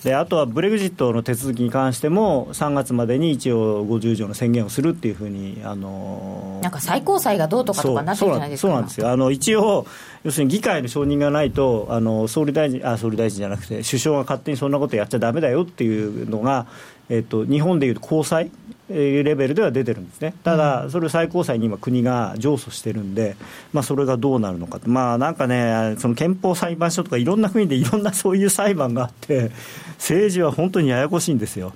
[0.04, 8.68] であとはブレグジットの手続きに関しても、3月までに一応、50条の宣言をするっていうふうに、あのなんか最高裁がどうとかとかなってるじゃないですか。
[8.68, 9.00] そうなんです。
[9.00, 9.86] よあの一応、
[10.24, 16.66] 要するに議会の承認がないと、あの総理大臣あ総理大臣じゃなくて、首相が勝手にそんなことやっちゃだめだよっていうのが、
[17.12, 18.50] えっと、日本でいうと高裁
[18.90, 23.36] レベルでは出てるんですね、ただ、それを最高裁に今、国が上訴してるんで、
[23.74, 29.52] まあ、それがどうなるのか、まあ、なんかね、その憲法裁判所とか、いろんな国でいろんなそういう裁判があって、
[29.98, 31.74] 政治は本当にややこしいんですよ。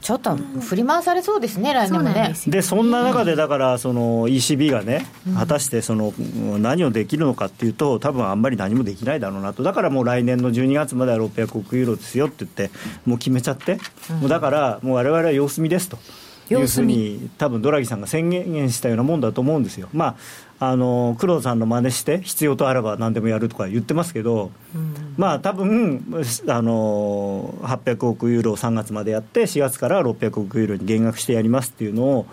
[0.00, 2.34] ちょっと振り回されそうですね、来年もね。
[2.46, 5.06] で、そんな中で、だから、その ECB がね、
[5.36, 6.12] 果たしてその
[6.58, 12.70] 何をできるのかっていうと、多分あんまり何もできないだろうなと、だからもう来年の12月までは600億ユーロですよって言って、
[13.04, 13.78] もう決めちゃって、
[14.20, 15.98] もうだから、もうわれわれは様子見ですと。
[16.50, 19.88] いうふうに多分ドラギさんが宣言したようなもんだと思うんですよ。
[19.92, 20.16] まあ、
[20.60, 26.04] あの黒田さんの真似して必要とあれば何でもやるとか言ってますけど、うん、まあ多分
[26.48, 32.26] あの800億ユーロを3月までやって4月から600億ユーロに減額してやりますっていうのを、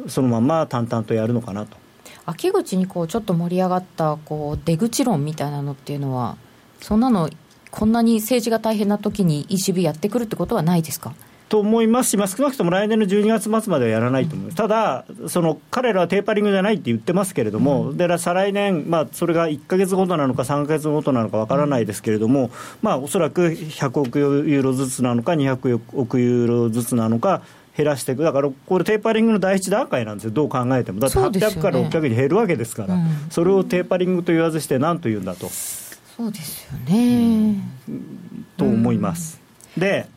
[0.00, 1.76] うん、そのまま淡々とやるのかなと。
[2.24, 6.36] 秋口にこうちょっと盛り上がったこう出口論みたいなのっていうのは
[6.80, 7.30] そんなの
[7.70, 11.14] こんなに政治が大変な時に ECB やってくるってことはないですか？
[11.48, 22.50] と思いますし、まあ、少なくとも来年の12月末まではやらないと思います、ただ、その彼らはテーパリングじゃないって言ってますけれども、うん、で再来年、まあ、それが1か月ごとなのか、3か月ごとなのかわからないですけれども、
[22.82, 27.42] まあ、おそらく100億ユーロずつなのか、200億ユーロずつなのか、
[27.76, 33.02] 減らしていく、だからこれ、テーパリングの第一段階なんですよ、どう考えても、だって800から600に減るわけですから、そ、ね。
[33.24, 35.48] うん、それをテーパリングと言わずして、なんと言うんだと。
[35.48, 39.38] そうですよね、うん、と思います。
[39.76, 40.08] で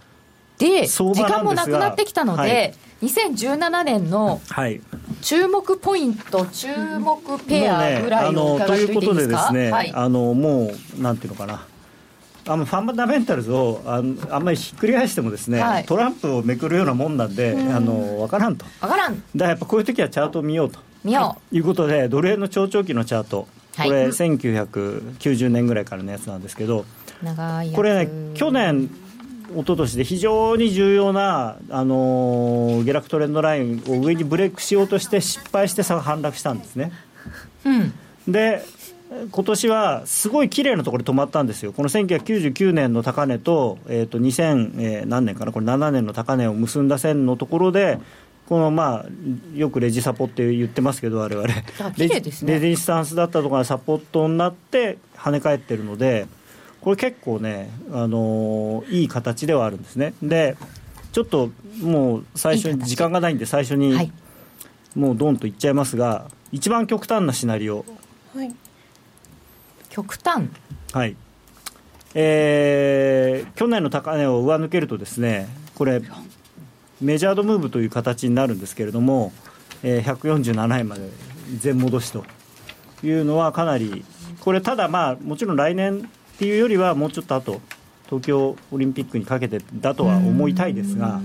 [0.59, 2.73] で時間もなくなってきたので、はい、
[3.07, 4.41] 2017年の
[5.21, 6.67] 注目ポイント、注
[6.99, 11.65] 目ペアぐらいを伺っていいですか、ね、ということでですね、はい、あのもうなんていうのかな。
[12.47, 14.01] あのファンダメンタルズをああ
[14.39, 17.75] んまりひっくり返してもですね、はい、トランプをめくるようなもんなんで、ん。
[17.75, 18.65] あの分からんと。
[18.81, 19.15] 分からん。
[19.15, 20.79] だからやっぱこういう時はチャートを見ようと。
[21.03, 21.55] 見よう。
[21.55, 23.47] いうことでドル円の長長期のチャート。
[23.77, 26.85] これ、1990年ぐらいからのやつなんですけど、
[27.75, 28.89] これね去年
[29.51, 36.91] 一昨年で非常に重要な、あのー、下落トレンドラインを上にブレイクしようとして失敗して反落したんですね。
[37.65, 37.93] うん、
[38.31, 38.63] で
[39.31, 47.97] 今年はすごい綺麗なところで止まったんですよ、この1999年の高値と,、えー、と2000、えー、何年かな、これ7年の高値を結んだ線のところで、
[48.47, 49.05] このまあ
[49.55, 51.55] よくレジサポって言ってますけど、われわれ、
[51.97, 56.27] レジスタンスだったとかサポートになって跳ね返ってるので、
[56.81, 60.13] これ結構ね、あのー、いい形ではあるんですね。
[60.21, 60.55] で
[61.11, 61.49] ちょっと
[61.81, 64.11] もう最初に時間がないんで最初に
[64.95, 67.83] もうドンといっちゃいますが一番極端なシナリオ、
[68.35, 68.55] はい、
[69.89, 70.49] 極端？
[70.93, 71.15] はい。
[72.15, 76.01] えー、去年の高値を上抜けるとですねこれ
[77.01, 79.31] メジャードムーブという形になるんですけれども、
[79.83, 81.09] えー、147円まで
[81.59, 82.25] 全戻しと
[83.03, 84.03] いうのはかなり
[84.41, 86.09] これただまあもちろん来年
[86.39, 87.59] っていうよりはもうちょっと後
[88.05, 91.19] 東京オリンピックにかけてだとは思いたいですが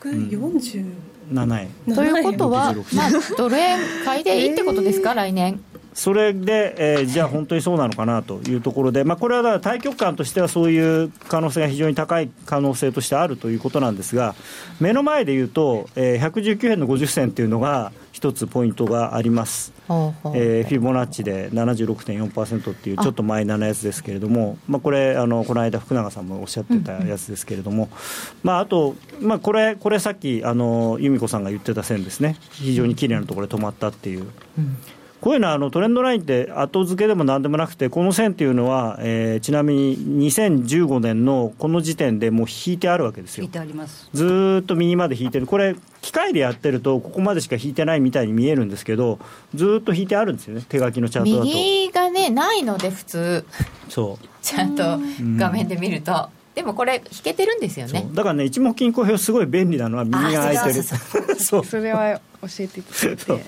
[0.00, 5.60] 147円、ということは、まあ、ドル円買いでいいってことですか、 来年
[5.96, 14.34] それで、えー、じゃあ本当にそうなのかなというところで、まあ、これはだから対局観としてはそういう可能性が非常に高い可能性としてあるということなんですが、
[14.78, 27.96] 目の前で言うと、えー、119円の50銭というのが、一つポイントがあります、えー、フィボナッチで76.4%っていうちょっとマイナーなやつですけれども、まあ、これあの、この間、福永さんもおっしゃってたやつですけれども、うんうん、
[28.42, 34.26] まあ、あと、まあ、これ、これさっきあの由美子さんが言ってた線ですね、非常に綺麗なところで止まったっていう。
[34.58, 34.76] うん
[35.20, 43.44] こういうのはあのトレンドラインって後付けでもなんでもなくて、この線っていうのは、えー、ちなみに2015年のこの時点でもう引いてあるわけですよ。
[43.44, 49.18] 引いてありますずっと右まで引いてる、これ、機械でやってると、ここまでしか引いてないみたいに見えるんですけど、
[49.54, 51.44] ずっと引いてあるんですよね、手書きのチャートだと。
[51.44, 53.44] 右がね、ないので、普通、
[53.88, 54.98] そうちゃんと
[55.36, 56.30] 画面で見ると。
[56.56, 58.08] でもこれ引けてるんですよね。
[58.14, 60.82] だからね一目金庫表すごい便利なのは右が空いてる。
[61.38, 63.42] そう それは教えていただいて、はい、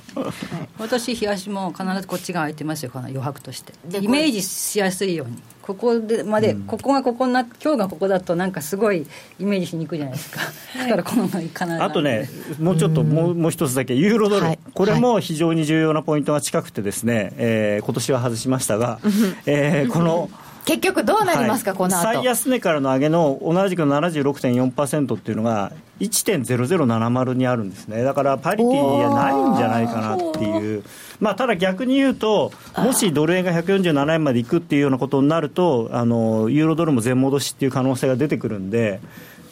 [0.79, 3.73] 私冷やしも必ずこっちが空いてますよこの余白として。
[3.99, 5.39] イメージしやすいように。
[5.63, 9.07] ここでまで、うん、ここがここにな今日がここだとなんかすごい
[9.39, 10.41] イメージしにくいじゃないですか、
[10.79, 12.29] だからこの必ずあとね
[12.59, 18.99] もうちょっともうもう一つだけユーロドル、はい、これも非常に重要なポイントが近くてですね、えー、今年は外しましたが、
[19.45, 20.31] えー、この
[20.69, 22.03] 結局どうなりますか、はい、この後。
[22.03, 28.03] 最安値からの上げの同じく76.4%っていうのが1.0070にあるんですね。
[28.03, 30.85] だからパリティはないんじゃないかなっていう。
[31.21, 39.01] まあただ逆に言うともしドル円が147円までいくっていうようなことになるとあのユーロドルも全戻しっていう可能性が出てくるんで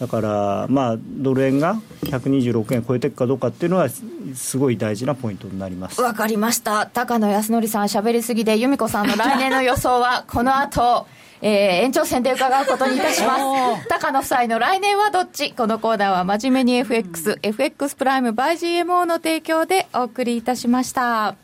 [0.00, 3.88] だから、まあ、ドル円が126円超えていくかどうかっていうのは、
[4.34, 6.00] すごい大事なポイントになります。
[6.00, 11.06] わかりました、高野康則さん、しゃべりすぎで、由美子さんの来年の予想は、 この後
[11.42, 13.88] えー、延長戦で伺うことにいたします。
[13.90, 15.52] 高野夫妻の来年はどっち？
[15.52, 21.36] このコーナーは真面目に FX、FX プライム by GMO の提供でお送りいたしました。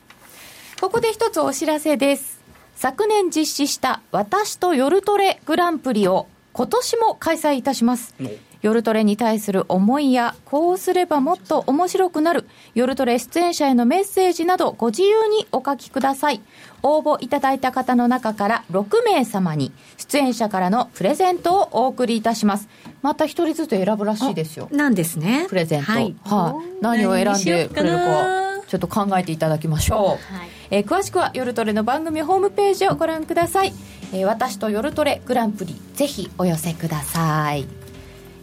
[0.81, 2.41] ここで一つお知らせです。
[2.75, 8.15] 昨年実施した私と夜トレグランプリを今年も開催いたします。
[8.63, 16.41] 夜トレに対する思いや、こうすればもっと面白くなる、夜トレ出演者へのメッセージなどご自由にお書きください。
[16.83, 22.69] 応募いただいた方の中から6名様に出演者からのプレゼントをお送りいたします。
[23.03, 24.69] また一人ずつ選ぶらしいですよ。
[24.71, 25.47] なんですね。
[25.49, 25.91] プレゼント。
[25.91, 26.15] はい。
[26.25, 30.35] はい、何を選んでくれるか、ちょっと考えていただきましょう。
[30.35, 33.73] はい、えー、詳しくは夜トレの番組ホームページをご覧ください。
[34.13, 37.67] えー、私と夜トレグランプリぜひお寄せください、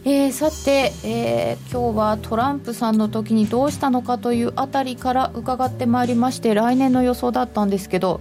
[0.04, 8.20] えー、さて、えー、今日はトランプさんの時にどうしたのかというあたりから伺ってまいりまして来年の予想だったんですけど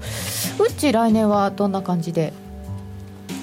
[0.59, 2.33] うっち来年はどんな感じで？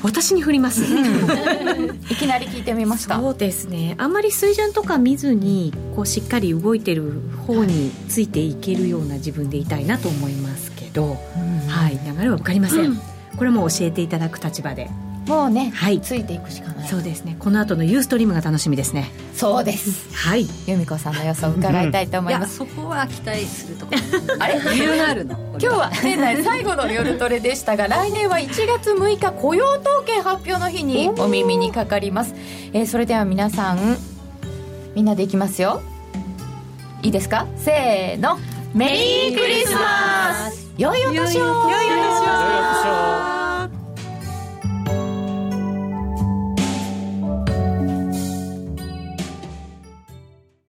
[0.03, 0.85] 私に振ります、
[2.11, 3.19] いきなり聞いてみました。
[3.19, 3.97] そうですね。
[3.99, 11.99] あんまり水準とか見ずにこうしっかり動いてる方についていけるような自分でいたいなと思いますけど、うん、はい。
[12.05, 13.01] 流れは分かりません、うん
[13.37, 14.89] これも教えていただく立場で。
[15.27, 16.89] もうね、はい、ついていくしかない。
[16.89, 17.35] そうですね。
[17.41, 19.11] この後のユーストリームが楽しみですね。
[19.35, 20.15] そうです。
[20.15, 20.47] はい。
[20.69, 23.99] 由美子さんの予想を伺いたいと思います、そこは期待するところ。
[24.39, 24.61] あれ？
[24.73, 25.35] 理由があるの？
[25.59, 32.35] 今日は年内最後の夜トレでしたが来年は1月6日雇用統計発表の日にお耳にかかります、
[32.73, 33.97] えー、それでは皆さん
[34.95, 35.83] みんなでいきますよ。
[37.03, 37.49] いいですか？
[37.57, 38.39] せーの。
[38.75, 38.93] メ
[39.31, 41.21] リークリスマス良いお年を。
[41.21, 41.73] 良いお年
[43.43, 43.46] を